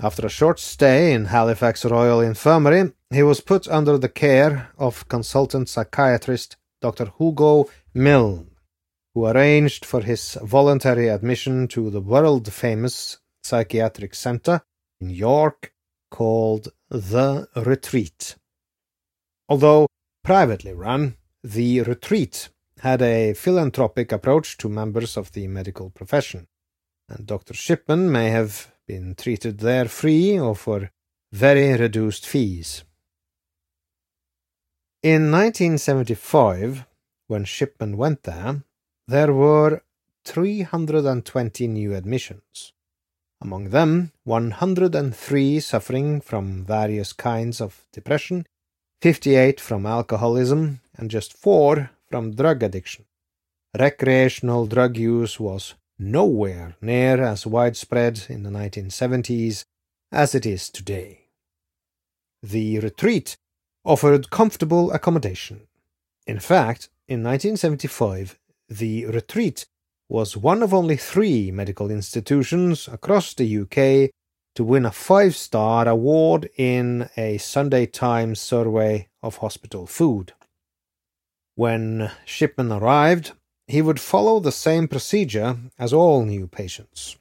After 0.00 0.26
a 0.26 0.30
short 0.30 0.58
stay 0.58 1.12
in 1.12 1.26
Halifax 1.26 1.84
Royal 1.84 2.20
Infirmary, 2.20 2.92
he 3.10 3.22
was 3.22 3.40
put 3.40 3.68
under 3.68 3.96
the 3.96 4.08
care 4.08 4.70
of 4.76 5.08
consultant 5.08 5.68
psychiatrist 5.68 6.56
Dr. 6.80 7.12
Hugo 7.18 7.68
Milne, 7.94 8.50
who 9.14 9.26
arranged 9.26 9.84
for 9.84 10.00
his 10.00 10.38
voluntary 10.42 11.08
admission 11.08 11.68
to 11.68 11.90
the 11.90 12.00
world 12.00 12.52
famous 12.52 13.18
psychiatric 13.42 14.14
center 14.14 14.62
in 15.00 15.10
York 15.10 15.72
called 16.10 16.68
The 16.90 17.48
Retreat. 17.56 18.36
Although 19.48 19.86
privately 20.22 20.72
run, 20.72 21.16
The 21.42 21.82
Retreat 21.82 22.48
had 22.80 23.02
a 23.02 23.34
philanthropic 23.34 24.12
approach 24.12 24.56
to 24.58 24.68
members 24.68 25.16
of 25.16 25.32
the 25.32 25.46
medical 25.46 25.90
profession 25.90 26.46
and 27.12 27.26
Dr. 27.26 27.54
Shipman 27.54 28.10
may 28.10 28.30
have 28.30 28.72
been 28.86 29.14
treated 29.14 29.58
there 29.58 29.86
free 29.86 30.38
or 30.38 30.54
for 30.54 30.90
very 31.30 31.72
reduced 31.74 32.26
fees. 32.26 32.84
In 35.02 35.30
1975, 35.30 36.86
when 37.26 37.44
Shipman 37.44 37.96
went 37.96 38.22
there, 38.22 38.62
there 39.12 39.34
were 39.34 39.82
320 40.24 41.66
new 41.66 41.94
admissions. 41.94 42.72
Among 43.42 43.68
them, 43.68 44.12
103 44.24 45.60
suffering 45.60 46.22
from 46.22 46.64
various 46.64 47.12
kinds 47.12 47.60
of 47.60 47.84
depression, 47.92 48.46
58 49.02 49.60
from 49.60 49.84
alcoholism, 49.84 50.80
and 50.96 51.10
just 51.10 51.36
4 51.36 51.90
from 52.08 52.34
drug 52.34 52.62
addiction. 52.62 53.04
Recreational 53.78 54.66
drug 54.66 54.96
use 54.96 55.38
was 55.38 55.74
nowhere 55.98 56.76
near 56.80 57.22
as 57.22 57.46
widespread 57.46 58.24
in 58.30 58.44
the 58.44 58.50
1970s 58.50 59.64
as 60.10 60.34
it 60.34 60.46
is 60.46 60.70
today. 60.70 61.26
The 62.42 62.78
retreat 62.78 63.36
offered 63.84 64.30
comfortable 64.30 64.90
accommodation. 64.90 65.66
In 66.26 66.38
fact, 66.38 66.88
in 67.08 67.22
1975, 67.22 68.38
the 68.78 69.06
retreat 69.06 69.66
was 70.08 70.36
one 70.36 70.62
of 70.62 70.74
only 70.74 70.96
three 70.96 71.50
medical 71.50 71.90
institutions 71.90 72.88
across 72.88 73.34
the 73.34 73.58
UK 73.62 74.10
to 74.54 74.64
win 74.64 74.84
a 74.84 74.90
five 74.90 75.34
star 75.34 75.88
award 75.88 76.50
in 76.56 77.08
a 77.16 77.38
Sunday 77.38 77.86
Times 77.86 78.40
survey 78.40 79.08
of 79.22 79.38
hospital 79.38 79.86
food. 79.86 80.32
When 81.54 82.10
Shipman 82.24 82.72
arrived, 82.72 83.32
he 83.66 83.80
would 83.80 84.00
follow 84.00 84.40
the 84.40 84.52
same 84.52 84.88
procedure 84.88 85.56
as 85.78 85.92
all 85.92 86.24
new 86.24 86.46
patients. 86.46 87.16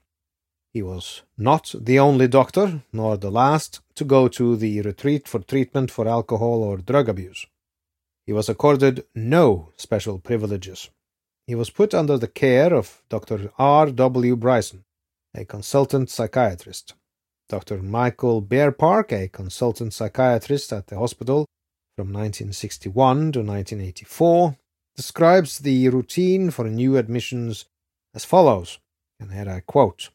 He 0.74 0.82
was 0.82 1.22
not 1.38 1.74
the 1.78 2.00
only 2.00 2.28
doctor, 2.28 2.84
nor 2.94 3.18
the 3.18 3.32
last, 3.32 3.82
to 3.96 4.06
go 4.06 4.28
to 4.30 4.56
the 4.56 4.82
retreat 4.82 5.28
for 5.28 5.40
treatment 5.40 5.92
for 5.92 6.08
alcohol 6.08 6.64
or 6.64 6.78
drug 6.78 7.10
abuse. 7.10 7.46
He 8.26 8.34
was 8.34 8.48
accorded 8.48 9.06
no 9.14 9.72
special 9.76 10.20
privileges. 10.20 10.90
He 11.48 11.56
was 11.56 11.70
put 11.70 11.94
under 11.94 12.18
the 12.18 12.28
care 12.28 12.74
of 12.74 13.02
Dr. 13.10 13.52
R. 13.58 13.92
W. 13.92 14.36
Bryson, 14.36 14.84
a 15.36 15.46
consultant 15.46 16.10
psychiatrist, 16.10 16.94
Dr. 17.50 17.82
Michael 17.82 18.42
Bearpark, 18.42 19.12
a 19.12 19.28
consultant 19.28 19.94
psychiatrist 19.94 20.72
at 20.72 20.88
the 20.88 20.98
hospital 20.98 21.46
from 21.98 22.08
1961 22.08 23.34
to 23.34 23.40
1984, 23.40 24.58
describes 24.96 25.60
the 25.60 25.90
routine 25.90 26.52
for 26.52 26.66
new 26.66 26.98
admissions 26.98 27.66
as 28.14 28.26
follows, 28.26 28.80
and 29.20 29.34
here 29.34 29.50
I 29.50 29.62
quote 29.62 30.10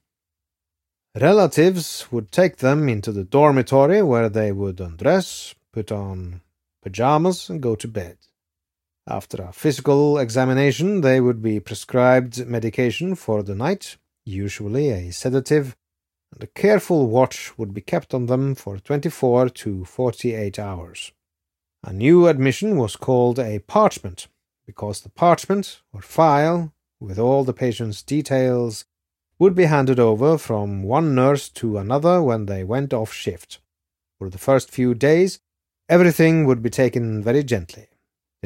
Relatives 1.18 2.12
would 2.12 2.30
take 2.30 2.58
them 2.58 2.88
into 2.88 3.10
the 3.10 3.24
dormitory 3.24 4.02
where 4.02 4.28
they 4.28 4.52
would 4.52 4.80
undress, 4.80 5.54
put 5.72 5.90
on 5.90 6.42
pajamas, 6.82 7.48
and 7.48 7.62
go 7.62 7.74
to 7.74 7.88
bed. 7.88 8.18
After 9.08 9.40
a 9.40 9.52
physical 9.52 10.18
examination, 10.18 11.00
they 11.00 11.20
would 11.20 11.40
be 11.40 11.60
prescribed 11.60 12.44
medication 12.44 13.14
for 13.14 13.44
the 13.44 13.54
night, 13.54 13.98
usually 14.24 14.90
a 14.90 15.12
sedative, 15.12 15.76
and 16.32 16.42
a 16.42 16.48
careful 16.48 17.06
watch 17.06 17.56
would 17.56 17.72
be 17.72 17.80
kept 17.80 18.12
on 18.12 18.26
them 18.26 18.56
for 18.56 18.78
24 18.78 19.50
to 19.50 19.84
48 19.84 20.58
hours. 20.58 21.12
A 21.84 21.92
new 21.92 22.26
admission 22.26 22.76
was 22.76 22.96
called 22.96 23.38
a 23.38 23.60
parchment, 23.60 24.26
because 24.66 25.02
the 25.02 25.08
parchment, 25.08 25.82
or 25.92 26.02
file, 26.02 26.72
with 26.98 27.16
all 27.16 27.44
the 27.44 27.52
patient's 27.52 28.02
details, 28.02 28.86
would 29.38 29.54
be 29.54 29.66
handed 29.66 30.00
over 30.00 30.36
from 30.36 30.82
one 30.82 31.14
nurse 31.14 31.48
to 31.50 31.78
another 31.78 32.20
when 32.20 32.46
they 32.46 32.64
went 32.64 32.92
off 32.92 33.12
shift. 33.12 33.60
For 34.18 34.28
the 34.30 34.38
first 34.38 34.68
few 34.68 34.94
days, 34.94 35.38
everything 35.88 36.44
would 36.46 36.60
be 36.60 36.70
taken 36.70 37.22
very 37.22 37.44
gently. 37.44 37.86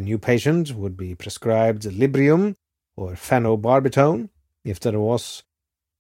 The 0.01 0.07
new 0.07 0.19
patient 0.19 0.73
would 0.73 0.97
be 0.97 1.15
prescribed 1.15 1.83
Librium 1.83 2.57
or 2.97 3.13
phenobarbital 3.17 4.31
if 4.65 4.81
there 4.81 4.99
was 4.99 5.43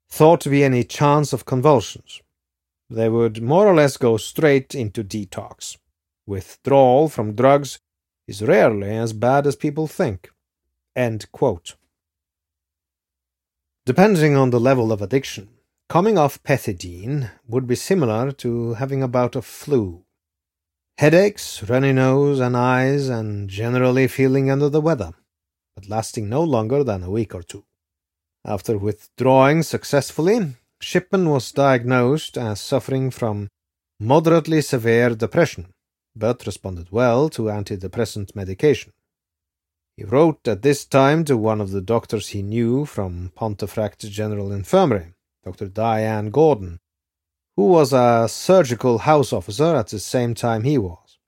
thought 0.09 0.41
to 0.41 0.49
be 0.49 0.65
any 0.65 0.85
chance 0.85 1.35
of 1.35 1.45
convulsions. 1.45 2.23
They 2.89 3.11
would 3.11 3.43
more 3.43 3.67
or 3.67 3.75
less 3.75 3.99
go 3.99 4.17
straight 4.17 4.75
into 4.75 5.05
detox. 5.05 5.77
Withdrawal 6.25 7.11
from 7.11 7.35
drugs 7.35 7.79
is 8.27 8.41
rarely 8.41 8.89
as 8.89 9.13
bad 9.13 9.47
as 9.47 9.55
people 9.55 9.87
think. 9.87 10.31
Depending 13.85 14.35
on 14.35 14.49
the 14.49 14.61
level 14.61 14.93
of 14.93 15.03
addiction, 15.03 15.51
coming 15.91 16.17
off 16.17 16.43
pethidine 16.43 17.33
would 17.47 17.67
be 17.67 17.77
similar 17.77 18.33
to 18.33 18.73
having 18.81 19.03
a 19.03 19.09
bout 19.09 19.37
of 19.37 19.45
flu. 19.45 20.07
Headaches, 21.01 21.63
runny 21.63 21.95
nose 21.95 22.41
and 22.41 22.55
eyes, 22.55 23.09
and 23.09 23.49
generally 23.49 24.07
feeling 24.07 24.51
under 24.51 24.69
the 24.69 24.83
weather, 24.83 25.13
but 25.75 25.89
lasting 25.89 26.29
no 26.29 26.43
longer 26.43 26.85
than 26.85 27.03
a 27.03 27.11
week 27.11 27.35
or 27.35 27.43
two. 27.43 27.65
After 28.45 28.77
withdrawing 28.77 29.63
successfully, 29.63 30.57
Shipman 30.79 31.31
was 31.31 31.53
diagnosed 31.53 32.37
as 32.37 32.61
suffering 32.61 33.11
from 33.11 33.49
moderately 33.99 34.61
severe 34.61 35.15
depression, 35.15 35.73
but 36.15 36.45
responded 36.45 36.93
well 36.93 37.31
to 37.31 37.45
antidepressant 37.45 38.37
medication. 38.37 38.93
He 39.97 40.05
wrote 40.05 40.47
at 40.47 40.61
this 40.61 40.85
time 40.85 41.25
to 41.25 41.39
one 41.39 41.63
of 41.63 41.71
the 41.71 41.81
doctors 41.81 42.29
he 42.29 42.43
knew 42.43 42.85
from 42.85 43.33
Pontefract 43.35 44.01
General 44.01 44.53
Infirmary, 44.53 45.15
Dr. 45.47 45.69
Diane 45.69 46.29
Gordon, 46.29 46.79
who 47.61 47.67
was 47.67 47.93
a 47.93 48.27
surgical 48.27 48.97
house 48.97 49.35
officer 49.35 49.77
at 49.77 49.89
the 49.89 49.99
same 49.99 50.33
time 50.35 50.63
he 50.63 50.79
was. 50.79 51.19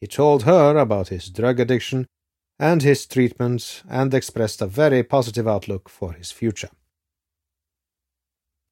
He 0.00 0.08
told 0.08 0.42
her 0.42 0.76
about 0.76 1.06
his 1.06 1.30
drug 1.30 1.60
addiction 1.60 2.08
and 2.58 2.82
his 2.82 3.06
treatment 3.06 3.84
and 3.88 4.12
expressed 4.12 4.60
a 4.60 4.66
very 4.66 5.04
positive 5.04 5.46
outlook 5.46 5.88
for 5.88 6.14
his 6.14 6.32
future. 6.32 6.70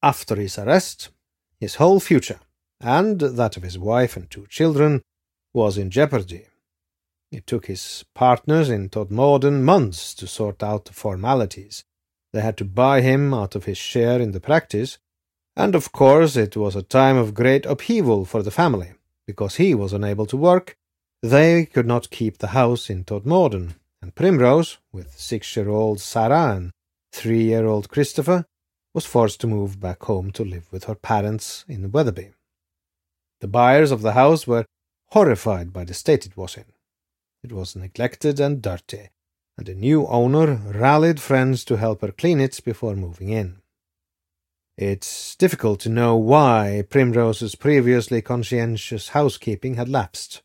After 0.03 0.35
his 0.35 0.59
arrest, 0.59 1.07
his 1.61 1.75
whole 1.75 2.01
future, 2.01 2.41
and 2.81 3.21
that 3.21 3.55
of 3.55 3.63
his 3.63 3.79
wife 3.79 4.17
and 4.17 4.29
two 4.29 4.45
children, 4.49 5.01
was 5.53 5.77
in 5.77 5.89
jeopardy. 5.89 6.47
It 7.31 7.47
took 7.47 7.67
his 7.67 8.03
partners 8.15 8.69
in 8.69 8.89
Todmorden 8.89 9.61
months 9.63 10.13
to 10.15 10.27
sort 10.27 10.61
out 10.61 10.83
the 10.83 10.93
formalities. 10.93 11.85
They 12.33 12.41
had 12.41 12.57
to 12.57 12.65
buy 12.65 12.99
him 12.99 13.33
out 13.33 13.55
of 13.55 13.63
his 13.63 13.77
share 13.77 14.19
in 14.19 14.33
the 14.33 14.41
practice, 14.41 14.97
and 15.57 15.75
of 15.75 15.91
course 15.91 16.37
it 16.37 16.55
was 16.55 16.75
a 16.75 16.89
time 16.99 17.17
of 17.17 17.33
great 17.33 17.65
upheaval 17.65 18.23
for 18.23 18.41
the 18.43 18.57
family, 18.61 18.91
because 19.25 19.55
he 19.55 19.73
was 19.75 19.91
unable 19.91 20.25
to 20.27 20.37
work 20.37 20.77
they 21.23 21.65
could 21.65 21.87
not 21.87 22.11
keep 22.11 22.37
the 22.37 22.47
house 22.47 22.89
in 22.89 23.03
Todmorden, 23.03 23.73
and 24.01 24.13
Primrose, 24.13 24.77
with 24.91 25.17
six-year-old 25.17 25.99
Sarah 25.99 26.55
and 26.55 26.71
three-year-old 27.11 27.89
Christopher, 27.89 28.45
was 28.93 29.05
forced 29.05 29.41
to 29.41 29.47
move 29.47 29.79
back 29.79 30.03
home 30.03 30.31
to 30.31 30.43
live 30.45 30.71
with 30.71 30.83
her 30.83 30.95
parents 30.95 31.65
in 31.67 31.91
Wetherby. 31.91 32.31
The 33.41 33.47
buyers 33.47 33.91
of 33.91 34.03
the 34.03 34.13
house 34.13 34.45
were 34.45 34.65
horrified 35.07 35.73
by 35.73 35.85
the 35.85 35.95
state 35.95 36.25
it 36.27 36.37
was 36.37 36.55
in. 36.55 36.65
It 37.43 37.51
was 37.51 37.75
neglected 37.75 38.39
and 38.39 38.61
dirty, 38.61 39.09
and 39.57 39.65
the 39.65 39.73
new 39.73 40.05
owner 40.05 40.55
rallied 40.55 41.19
friends 41.19 41.65
to 41.65 41.77
help 41.77 42.01
her 42.01 42.11
clean 42.11 42.39
it 42.39 42.59
before 42.63 42.95
moving 42.95 43.29
in. 43.29 43.57
It's 44.77 45.35
difficult 45.35 45.79
to 45.81 45.89
know 45.89 46.15
why 46.15 46.83
Primrose's 46.87 47.55
previously 47.55 48.21
conscientious 48.21 49.09
housekeeping 49.09 49.73
had 49.73 49.89
lapsed. 49.89 50.43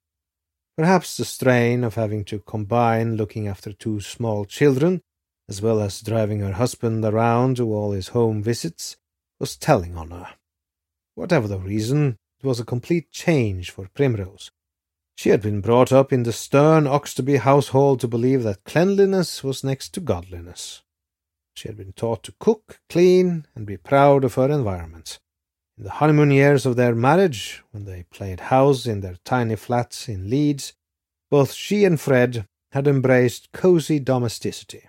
Perhaps 0.75 1.18
the 1.18 1.27
strain 1.27 1.85
of 1.85 1.97
having 1.97 2.25
to 2.25 2.38
combine 2.38 3.16
looking 3.16 3.47
after 3.47 3.75
two 3.75 4.01
small 4.01 4.47
children, 4.47 5.03
as 5.51 5.61
well 5.61 5.83
as 5.83 6.01
driving 6.01 6.40
her 6.40 6.53
husband 6.53 7.05
around 7.05 7.59
to 7.59 7.75
all 7.75 7.92
his 7.92 8.09
home 8.09 8.42
visits, 8.42 8.97
was 9.38 9.55
telling 9.55 9.99
on 9.99 10.11
her. 10.11 10.29
Whatever 11.14 11.47
the 11.47 11.59
reason, 11.59 12.16
it 12.40 12.47
was 12.47 12.59
a 12.59 12.64
complete 12.64 13.11
change 13.11 13.71
for 13.71 13.87
Primrose. 13.92 14.51
She 15.14 15.29
had 15.29 15.42
been 15.42 15.61
brought 15.61 15.92
up 15.92 16.11
in 16.11 16.23
the 16.23 16.33
stern 16.33 16.85
Oxtoby 16.85 17.37
household 17.37 18.01
to 18.01 18.09
believe 18.09 18.45
that 18.45 18.64
cleanliness 18.64 19.45
was 19.45 19.62
next 19.62 19.90
to 19.90 20.01
godliness. 20.01 20.83
She 21.54 21.68
had 21.68 21.76
been 21.76 21.92
taught 21.92 22.22
to 22.24 22.34
cook, 22.38 22.80
clean, 22.88 23.46
and 23.54 23.66
be 23.66 23.76
proud 23.76 24.24
of 24.24 24.34
her 24.34 24.50
environment. 24.50 25.18
In 25.78 25.84
the 25.84 25.90
honeymoon 25.90 26.30
years 26.30 26.66
of 26.66 26.76
their 26.76 26.94
marriage, 26.94 27.62
when 27.70 27.84
they 27.84 28.04
played 28.04 28.40
house 28.40 28.86
in 28.86 29.00
their 29.00 29.16
tiny 29.24 29.56
flats 29.56 30.08
in 30.08 30.30
Leeds, 30.30 30.74
both 31.30 31.52
she 31.52 31.84
and 31.84 32.00
Fred 32.00 32.46
had 32.72 32.86
embraced 32.86 33.52
cosy 33.52 33.98
domesticity. 33.98 34.88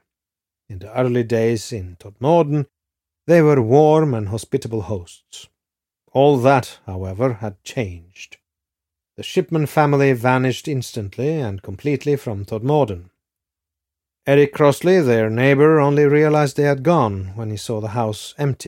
In 0.69 0.79
the 0.79 0.97
early 0.97 1.23
days 1.23 1.71
in 1.71 1.97
Todmorden, 1.97 2.67
they 3.27 3.41
were 3.41 3.61
warm 3.61 4.13
and 4.13 4.29
hospitable 4.29 4.83
hosts. 4.83 5.47
All 6.11 6.37
that, 6.39 6.79
however, 6.85 7.33
had 7.33 7.63
changed. 7.63 8.37
The 9.15 9.23
Shipman 9.23 9.67
family 9.67 10.13
vanished 10.13 10.67
instantly 10.67 11.39
and 11.39 11.61
completely 11.61 12.15
from 12.15 12.45
Todmorden. 12.45 13.09
Eric 14.25 14.53
Crossley, 14.53 15.01
their 15.01 15.29
neighbour, 15.29 15.81
only 15.81 16.05
realized 16.05 16.55
they 16.55 16.63
had 16.63 16.81
gone 16.81 17.33
when 17.35 17.49
he 17.49 17.57
saw 17.57 17.81
the 17.81 17.89
house 17.89 18.33
empty. 18.37 18.67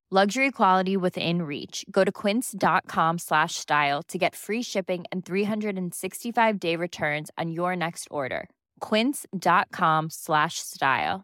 Luxury 0.11 0.51
quality 0.51 0.97
within 0.97 1.43
reach. 1.43 1.85
Go 1.89 2.03
to 2.03 2.11
quince.com 2.11 3.17
slash 3.17 3.55
style 3.55 4.03
to 4.09 4.17
get 4.17 4.35
free 4.35 4.61
shipping 4.61 5.05
and 5.09 5.25
365 5.25 6.59
day 6.59 6.75
returns 6.75 7.31
on 7.37 7.51
your 7.51 7.77
next 7.77 8.09
order. 8.11 8.49
Quince.com 8.81 10.09
slash 10.09 10.55
style. 10.55 11.23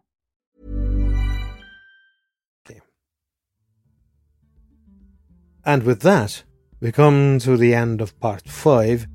And 5.66 5.84
with 5.84 6.00
that, 6.04 6.44
We 6.80 6.92
come 6.92 7.40
to 7.40 7.58
the 7.58 7.74
end 7.74 8.02
of 8.02 8.20
part 8.20 8.48
5 8.48 9.08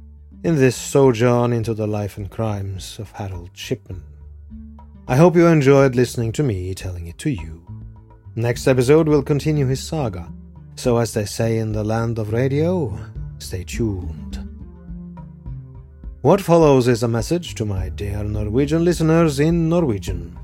in 0.43 0.57
this 0.57 0.75
sojourn 0.75 1.53
into 1.53 1.75
the 1.75 1.87
life 1.87 2.17
and 2.17 2.29
crimes 2.29 2.99
of 2.99 3.13
Harold 3.13 3.51
Shipman. 3.55 4.03
I 5.07 5.15
hope 5.15 5.37
you 5.37 5.47
enjoyed 5.47 5.95
listening 5.95 6.33
to 6.33 6.43
me 6.43 6.75
telling 6.75 7.07
it 7.07 7.19
to 7.19 7.31
you. 7.31 7.65
Next 8.35 8.67
episode 8.67 9.09
will 9.09 9.23
continue 9.23 9.67
his 9.67 9.87
saga, 9.87 10.27
so 10.75 10.97
as 10.97 11.13
they 11.13 11.27
say 11.27 11.59
in 11.59 11.73
the 11.73 11.85
land 11.85 12.19
of 12.19 12.33
radio, 12.33 12.99
stay 13.39 13.63
tuned. 13.63 14.39
What 16.23 16.41
follows 16.41 16.89
is 16.89 17.03
a 17.03 17.09
message 17.09 17.55
to 17.57 17.67
my 17.67 17.91
dear 17.91 18.25
Norwegian 18.25 18.87
listeners 18.87 19.39
in 19.39 19.69
Norwegian. 19.69 20.39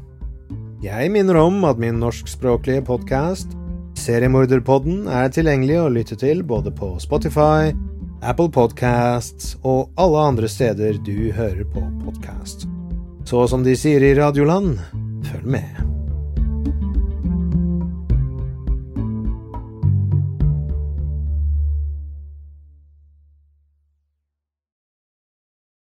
Jeg 0.83 1.11
minner 1.11 1.40
om 1.40 1.64
at 1.64 1.79
min 1.79 1.96
norskspråklige 1.96 2.85
podkast, 2.85 3.57
Seriemorderpodden, 3.96 5.07
er 5.09 5.33
tilgjengelig 5.33 5.81
å 5.81 5.88
lytte 5.88 6.20
til 6.20 6.44
både 6.44 6.68
på 6.70 6.98
Spotify, 7.01 7.72
Apple 8.20 8.53
Podcasts 8.53 9.57
og 9.64 9.88
alle 9.96 10.29
andre 10.29 10.48
steder 10.48 11.01
du 11.09 11.33
hører 11.33 11.64
på 11.64 11.88
podkast. 12.05 12.68
Så 13.24 13.48
som 13.48 13.64
de 13.64 13.72
sier 13.72 14.05
i 14.05 14.16
Radioland, 14.20 14.77
følg 15.24 15.55
med. 15.57 15.88